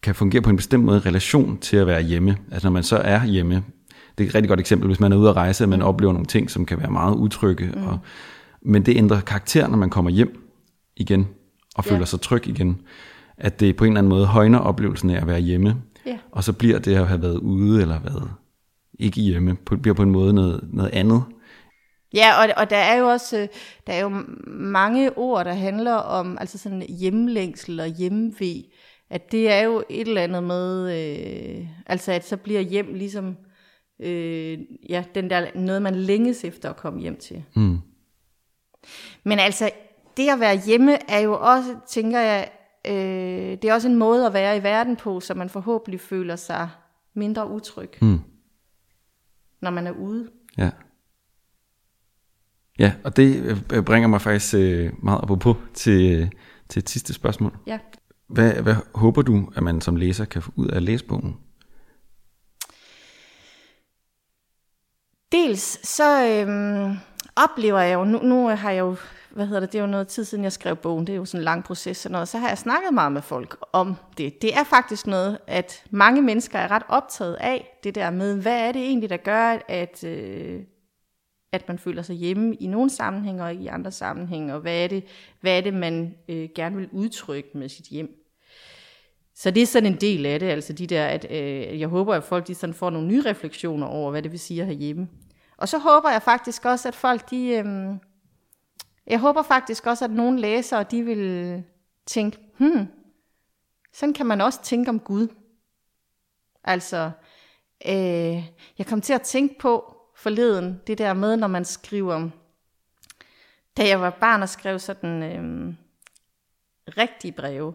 kan 0.03 0.15
fungere 0.15 0.43
på 0.43 0.51
en 0.51 0.57
bestemt 0.57 0.85
måde 0.85 0.97
i 0.97 1.09
relation 1.09 1.59
til 1.59 1.77
at 1.77 1.87
være 1.87 2.03
hjemme. 2.03 2.37
Altså 2.53 2.69
når 2.69 2.73
man 2.73 2.83
så 2.83 2.97
er 2.97 3.25
hjemme, 3.25 3.63
det 4.19 4.25
er 4.25 4.29
et 4.29 4.35
rigtig 4.35 4.49
godt 4.49 4.61
eksempel, 4.61 4.87
hvis 4.87 5.01
man 5.01 5.13
er 5.13 5.17
ude 5.17 5.29
at 5.29 5.37
rejse, 5.37 5.65
at 5.65 5.69
man 5.69 5.79
mm. 5.79 5.85
oplever 5.85 6.13
nogle 6.13 6.27
ting, 6.27 6.51
som 6.51 6.67
kan 6.67 6.79
være 6.81 6.91
meget 6.91 7.15
utrygge, 7.15 7.71
mm. 7.75 7.87
og, 7.87 7.99
men 8.63 8.87
det 8.87 8.97
ændrer 8.97 9.21
karakter, 9.21 9.69
når 9.69 9.77
man 9.77 9.91
kommer 9.91 10.11
hjem 10.11 10.43
igen 10.97 11.27
og 11.75 11.85
føler 11.85 12.05
sig 12.05 12.21
tryg 12.21 12.49
igen. 12.49 12.81
At 13.37 13.61
det 13.61 13.77
på 13.77 13.85
en 13.85 13.93
eller 13.93 13.99
anden 13.99 14.11
måde 14.11 14.27
højner 14.27 14.59
oplevelsen 14.59 15.11
af 15.11 15.21
at 15.21 15.27
være 15.27 15.41
hjemme. 15.41 15.77
Ja. 16.09 16.19
Og 16.31 16.45
så 16.45 16.53
bliver 16.53 16.79
det 16.79 16.97
at 16.97 17.09
have 17.09 17.23
været 17.23 17.39
ude 17.39 17.83
eller 17.83 18.01
været 18.01 18.31
ikke 18.99 19.21
hjemme, 19.21 19.57
bliver 19.57 19.95
på 19.95 20.03
en 20.03 20.11
måde 20.11 20.33
noget, 20.33 20.69
noget 20.73 20.91
andet. 20.91 21.23
Ja, 22.15 22.43
og, 22.43 22.49
og 22.57 22.71
der 22.71 22.77
er 22.77 22.99
jo 22.99 23.09
også 23.09 23.39
øh, 23.39 23.49
der 23.87 23.93
er 23.93 24.01
jo 24.01 24.25
mange 24.47 25.19
ord, 25.19 25.45
der 25.45 25.53
handler 25.53 25.95
om 25.95 26.39
altså 26.41 26.59
sådan 26.59 26.83
hjemlængsel 26.83 27.81
og 27.81 27.87
hjemve. 27.87 28.65
At 29.11 29.33
det 29.33 29.51
er 29.51 29.61
jo 29.61 29.85
et 29.89 30.09
eller 30.09 30.23
andet 30.23 30.43
med, 30.43 30.99
øh, 30.99 31.67
altså 31.87 32.13
at 32.13 32.27
så 32.27 32.37
bliver 32.37 32.61
hjem 32.61 32.95
ligesom 32.95 33.37
øh, 34.01 34.59
ja, 34.89 35.05
den 35.15 35.31
der, 35.31 35.47
noget, 35.55 35.83
man 35.83 35.95
længes 35.95 36.45
efter 36.45 36.71
at 36.71 36.77
komme 36.77 37.01
hjem 37.01 37.17
til. 37.17 37.45
Mm. 37.57 37.79
Men 39.25 39.39
altså, 39.39 39.71
det 40.17 40.29
at 40.29 40.41
være 40.41 40.61
hjemme 40.67 41.11
er 41.11 41.19
jo 41.19 41.39
også, 41.41 41.77
tænker 41.89 42.21
jeg, 42.21 42.51
øh, 42.87 42.93
det 43.63 43.65
er 43.65 43.75
også 43.75 43.89
en 43.89 43.97
måde 43.97 44.27
at 44.27 44.33
være 44.33 44.57
i 44.57 44.63
verden 44.63 44.97
på, 44.97 45.21
så 45.21 45.35
man 45.35 45.49
forhåbentlig 45.49 46.01
føler 46.01 46.37
sig 46.37 46.69
mindre 47.15 47.51
utryg, 47.51 47.91
mm. 48.03 48.21
når 49.61 49.71
man 49.71 49.87
er 49.87 49.93
ude. 49.93 50.31
Ja. 50.59 50.71
Ja, 52.79 52.93
og 53.05 53.17
det 53.17 53.59
øh, 53.73 53.83
bringer 53.83 54.09
mig 54.09 54.21
faktisk 54.21 54.55
øh, 54.55 54.93
meget 55.05 55.41
på 55.41 55.57
til, 55.75 56.31
til 56.69 56.81
et 56.81 56.89
sidste 56.89 57.15
spørgsmål. 57.15 57.59
Ja. 57.67 57.79
Hvad, 58.29 58.53
hvad 58.53 58.75
håber 58.95 59.23
du, 59.23 59.53
at 59.57 59.63
man 59.63 59.81
som 59.81 59.97
læser 59.97 60.25
kan 60.25 60.43
få 60.43 60.53
ud 60.57 60.69
af 60.69 60.85
læsebogen? 60.85 61.37
Dels 65.33 65.89
så 65.89 66.27
øhm, 66.27 66.97
oplever 67.45 67.81
jeg 67.81 67.95
jo, 67.95 68.05
nu, 68.05 68.19
nu 68.19 68.49
har 68.49 68.71
jeg 68.71 68.81
jo 68.81 68.97
hvad 69.31 69.47
hedder 69.47 69.61
det, 69.61 69.73
det 69.73 69.79
er 69.79 69.83
jo 69.83 69.89
noget 69.89 70.09
tid 70.09 70.25
siden, 70.25 70.45
jeg 70.45 70.53
skrev 70.53 70.77
bogen, 70.77 71.07
det 71.07 71.13
er 71.13 71.17
jo 71.17 71.25
sådan 71.25 71.41
en 71.41 71.45
lang 71.45 71.65
proces 71.65 72.07
og 72.07 72.13
noget, 72.13 72.29
så 72.29 72.39
har 72.39 72.49
jeg 72.49 72.59
snakket 72.59 72.95
meget 72.95 73.13
med 73.13 73.23
folk 73.23 73.57
om 73.73 73.97
det. 74.19 74.43
Det 74.43 74.55
er 74.57 74.65
faktisk 74.65 75.07
noget, 75.07 75.39
at 75.47 75.85
mange 75.91 76.23
mennesker 76.23 76.59
er 76.59 76.71
ret 76.71 76.83
optaget 76.89 77.35
af, 77.35 77.79
det 77.85 77.95
der 77.95 78.11
med, 78.11 78.43
hvad 78.43 78.69
er 78.69 78.73
det 78.73 78.83
egentlig, 78.83 79.11
der 79.11 79.17
gør, 79.17 79.59
at, 79.69 80.05
øh, 80.05 80.61
at 81.53 81.69
man 81.69 81.79
føler 81.79 82.03
sig 82.03 82.17
hjemme 82.17 82.55
i 82.55 82.67
nogle 82.67 82.91
sammenhænge 82.91 83.43
og 83.45 83.55
i 83.55 83.67
andre 83.67 83.91
sammenhænge, 83.91 84.55
og 84.55 84.61
hvad 84.61 84.85
er 84.85 84.89
det, 84.89 85.05
hvad 85.41 85.57
er 85.57 85.61
det 85.61 85.75
man 85.75 86.15
øh, 86.29 86.49
gerne 86.55 86.77
vil 86.77 86.89
udtrykke 86.93 87.49
med 87.55 87.69
sit 87.69 87.87
hjem. 87.87 88.11
Så 89.35 89.51
det 89.51 89.63
er 89.63 89.67
sådan 89.67 89.93
en 89.93 90.01
del 90.01 90.27
af 90.27 90.41
det, 90.41 90.47
altså 90.47 90.73
de 90.73 90.87
der, 90.87 91.07
at 91.07 91.27
øh, 91.31 91.81
jeg 91.81 91.89
håber, 91.89 92.15
at 92.15 92.25
folk 92.25 92.47
de 92.47 92.55
sådan 92.55 92.75
får 92.75 92.91
nogle 92.91 93.09
nye 93.09 93.23
refleksioner 93.23 93.87
over, 93.87 94.11
hvad 94.11 94.23
det 94.23 94.31
vil 94.31 94.41
sige 94.41 94.61
at 94.61 94.67
have 94.67 94.79
hjemme. 94.79 95.09
Og 95.59 95.69
så 95.69 95.79
håber 95.79 96.11
jeg 96.11 96.23
faktisk 96.23 96.65
også, 96.65 96.89
at 96.89 96.95
folk 96.95 97.31
de, 97.31 97.47
øh, 97.49 97.97
jeg 99.07 99.19
håber 99.19 99.43
faktisk 99.43 99.87
også, 99.87 100.05
at 100.05 100.11
nogle 100.11 100.41
læsere, 100.41 100.83
de 100.83 101.03
vil 101.03 101.65
tænke, 102.07 102.39
hmm, 102.59 102.89
sådan 103.93 104.15
kan 104.15 104.27
man 104.27 104.41
også 104.41 104.63
tænke 104.63 104.89
om 104.89 105.01
Gud. 105.01 105.29
Altså, 106.65 107.11
øh, 107.87 108.45
jeg 108.79 108.87
kom 108.87 109.01
til 109.01 109.13
at 109.13 109.23
tænke 109.23 109.59
på 109.59 109.97
forleden, 110.17 110.81
det 110.87 110.99
der 110.99 111.13
med, 111.13 111.37
når 111.37 111.47
man 111.47 111.65
skriver, 111.65 112.31
da 113.77 113.89
jeg 113.89 114.01
var 114.01 114.11
barn 114.11 114.43
og 114.43 114.49
skrev 114.49 114.79
sådan 114.79 115.23
øh, 115.23 115.75
rigtige 116.99 117.33
breve, 117.33 117.75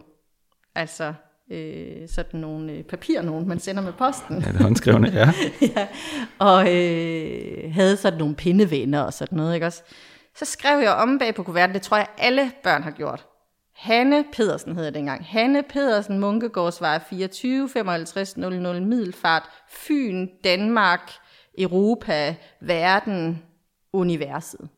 altså 0.74 1.14
øh, 1.50 2.08
sådan 2.08 2.40
nogle 2.40 2.72
øh, 2.72 2.82
papir, 2.82 3.22
nogen 3.22 3.48
man 3.48 3.58
sender 3.58 3.82
med 3.82 3.92
posten. 3.92 4.40
Ja, 4.40 4.52
det 4.52 4.60
håndskrevne, 4.60 5.10
ja. 5.14 5.32
ja. 5.76 5.88
Og 6.38 6.76
øh, 6.76 7.74
havde 7.74 7.96
sådan 7.96 8.18
nogle 8.18 8.34
pindevenner 8.34 9.00
og 9.00 9.12
sådan 9.12 9.36
noget, 9.36 9.54
ikke 9.54 9.66
også? 9.66 9.82
Så 10.36 10.44
skrev 10.44 10.78
jeg 10.78 10.92
om 10.92 11.18
bag 11.18 11.34
på 11.34 11.42
kuverten, 11.42 11.74
det 11.74 11.82
tror 11.82 11.96
jeg 11.96 12.08
alle 12.18 12.52
børn 12.62 12.82
har 12.82 12.90
gjort. 12.90 13.26
Hanne 13.74 14.24
Pedersen 14.32 14.76
hedder 14.76 14.90
det 14.90 14.98
engang. 14.98 15.24
Hanne 15.24 15.62
Pedersen, 15.62 16.18
Munkegårdsvej 16.18 17.00
24 17.10 17.68
55 17.68 18.36
00 18.36 18.82
Middelfart, 18.82 19.42
Fyn, 19.68 20.28
Danmark, 20.44 21.12
Europa, 21.58 22.34
verden, 22.60 23.42
universet. 23.92 24.68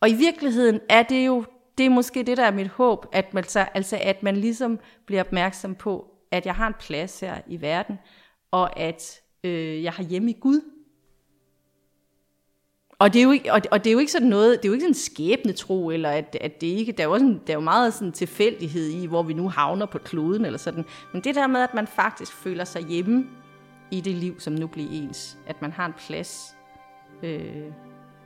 Og 0.00 0.10
i 0.10 0.14
virkeligheden 0.14 0.80
er 0.88 1.02
det 1.02 1.26
jo, 1.26 1.44
det 1.78 1.86
er 1.86 1.90
måske 1.90 2.22
det, 2.22 2.36
der 2.36 2.44
er 2.44 2.50
mit 2.50 2.68
håb, 2.68 3.06
at 3.12 3.34
man, 3.34 3.44
så, 3.44 3.60
altså, 3.74 3.98
at 4.02 4.22
man 4.22 4.36
ligesom 4.36 4.78
bliver 5.06 5.22
opmærksom 5.22 5.74
på, 5.74 6.06
at 6.30 6.46
jeg 6.46 6.54
har 6.54 6.66
en 6.66 6.74
plads 6.80 7.20
her 7.20 7.40
i 7.46 7.60
verden, 7.60 7.98
og 8.50 8.80
at 8.80 9.20
øh, 9.44 9.82
jeg 9.82 9.92
har 9.92 10.04
hjemme 10.04 10.30
i 10.30 10.36
Gud. 10.40 10.60
Og 12.98 13.12
det, 13.12 13.18
er 13.18 13.22
jo 13.24 13.30
ikke, 13.30 13.52
og, 13.52 13.60
og 13.70 13.84
det 13.84 13.90
er 13.90 13.92
jo 13.92 13.98
ikke 13.98 14.12
sådan 14.12 14.28
noget, 14.28 14.58
det 14.62 14.64
er 14.64 14.68
jo 14.68 14.72
ikke 14.72 14.82
sådan 14.82 14.90
en 14.90 14.94
skæbnetro, 14.94 15.90
eller 15.90 16.10
at, 16.10 16.36
at 16.40 16.60
det 16.60 16.66
ikke, 16.66 16.92
der 16.92 17.02
er 17.02 17.08
jo, 17.08 17.18
sådan, 17.18 17.40
der 17.46 17.52
er 17.52 17.56
jo 17.56 17.60
meget 17.60 17.94
sådan 17.94 18.12
tilfældighed 18.12 18.88
i, 18.88 19.06
hvor 19.06 19.22
vi 19.22 19.32
nu 19.32 19.48
havner 19.48 19.86
på 19.86 19.98
kloden, 19.98 20.44
eller 20.44 20.58
sådan. 20.58 20.84
Men 21.12 21.24
det 21.24 21.34
der 21.34 21.46
med, 21.46 21.60
at 21.60 21.74
man 21.74 21.86
faktisk 21.86 22.32
føler 22.32 22.64
sig 22.64 22.82
hjemme 22.82 23.26
i 23.90 24.00
det 24.00 24.14
liv, 24.14 24.40
som 24.40 24.52
nu 24.52 24.66
bliver 24.66 24.88
ens, 24.90 25.38
at 25.46 25.62
man 25.62 25.72
har 25.72 25.86
en 25.86 25.92
plads, 26.06 26.56
øh, 27.22 27.72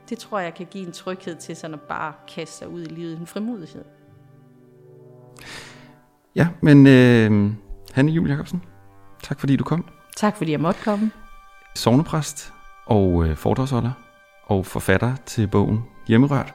det 0.09 0.17
tror 0.17 0.39
jeg 0.39 0.53
kan 0.53 0.67
give 0.71 0.85
en 0.85 0.91
tryghed 0.91 1.35
til 1.35 1.55
sådan 1.55 1.73
at 1.73 1.81
bare 1.81 2.13
kaste 2.35 2.57
sig 2.57 2.67
ud 2.67 2.81
i 2.81 2.89
livet, 2.89 3.19
en 3.19 3.27
frimodighed. 3.27 3.83
Ja, 6.35 6.47
men 6.61 6.87
øh, 6.87 7.51
Hanne 7.93 8.11
Jul 8.11 8.29
Jacobsen, 8.29 8.63
tak 9.23 9.39
fordi 9.39 9.55
du 9.55 9.63
kom. 9.63 9.85
Tak 10.17 10.37
fordi 10.37 10.51
jeg 10.51 10.59
måtte 10.59 10.79
komme. 10.83 11.11
Sovnepræst 11.75 12.53
og 12.85 13.25
øh, 13.25 13.35
foredragsholder 13.35 13.91
og 14.45 14.65
forfatter 14.65 15.15
til 15.25 15.47
bogen 15.47 15.79
Hjemmerørt. 16.07 16.53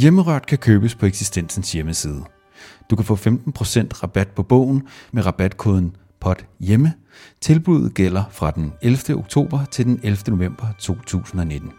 Hjemmerørt 0.00 0.46
kan 0.46 0.58
købes 0.58 0.94
på 0.94 1.06
eksistensens 1.06 1.72
hjemmeside. 1.72 2.24
Du 2.90 2.96
kan 2.96 3.04
få 3.04 3.14
15% 3.14 3.22
rabat 4.02 4.28
på 4.28 4.42
bogen 4.42 4.88
med 5.12 5.26
rabatkoden 5.26 5.96
POT 6.20 6.46
hjemme. 6.60 6.92
Tilbuddet 7.40 7.94
gælder 7.94 8.24
fra 8.30 8.50
den 8.50 8.72
11. 8.82 9.18
oktober 9.18 9.64
til 9.64 9.84
den 9.84 10.00
11. 10.02 10.18
november 10.28 10.66
2019. 10.78 11.72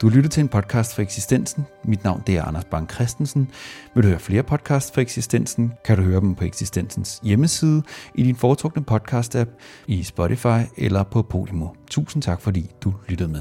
Du 0.00 0.08
lytter 0.08 0.30
til 0.30 0.40
en 0.40 0.48
podcast 0.48 0.94
for 0.94 1.02
eksistensen. 1.02 1.66
Mit 1.84 2.04
navn 2.04 2.22
det 2.26 2.36
er 2.36 2.42
Anders 2.42 2.64
Bang 2.64 2.90
Christensen. 2.90 3.48
Vil 3.94 4.02
du 4.02 4.08
høre 4.08 4.18
flere 4.18 4.42
podcasts 4.42 4.92
for 4.92 5.00
eksistensen, 5.00 5.72
kan 5.84 5.96
du 5.96 6.02
høre 6.02 6.20
dem 6.20 6.34
på 6.34 6.44
eksistensens 6.44 7.20
hjemmeside, 7.22 7.82
i 8.14 8.22
din 8.22 8.36
foretrukne 8.36 8.84
podcast-app, 8.90 9.50
i 9.86 10.02
Spotify 10.02 10.60
eller 10.76 11.02
på 11.02 11.22
Podimo. 11.22 11.68
Tusind 11.90 12.22
tak 12.22 12.40
fordi 12.40 12.70
du 12.84 12.94
lyttede 13.08 13.28
med. 13.28 13.40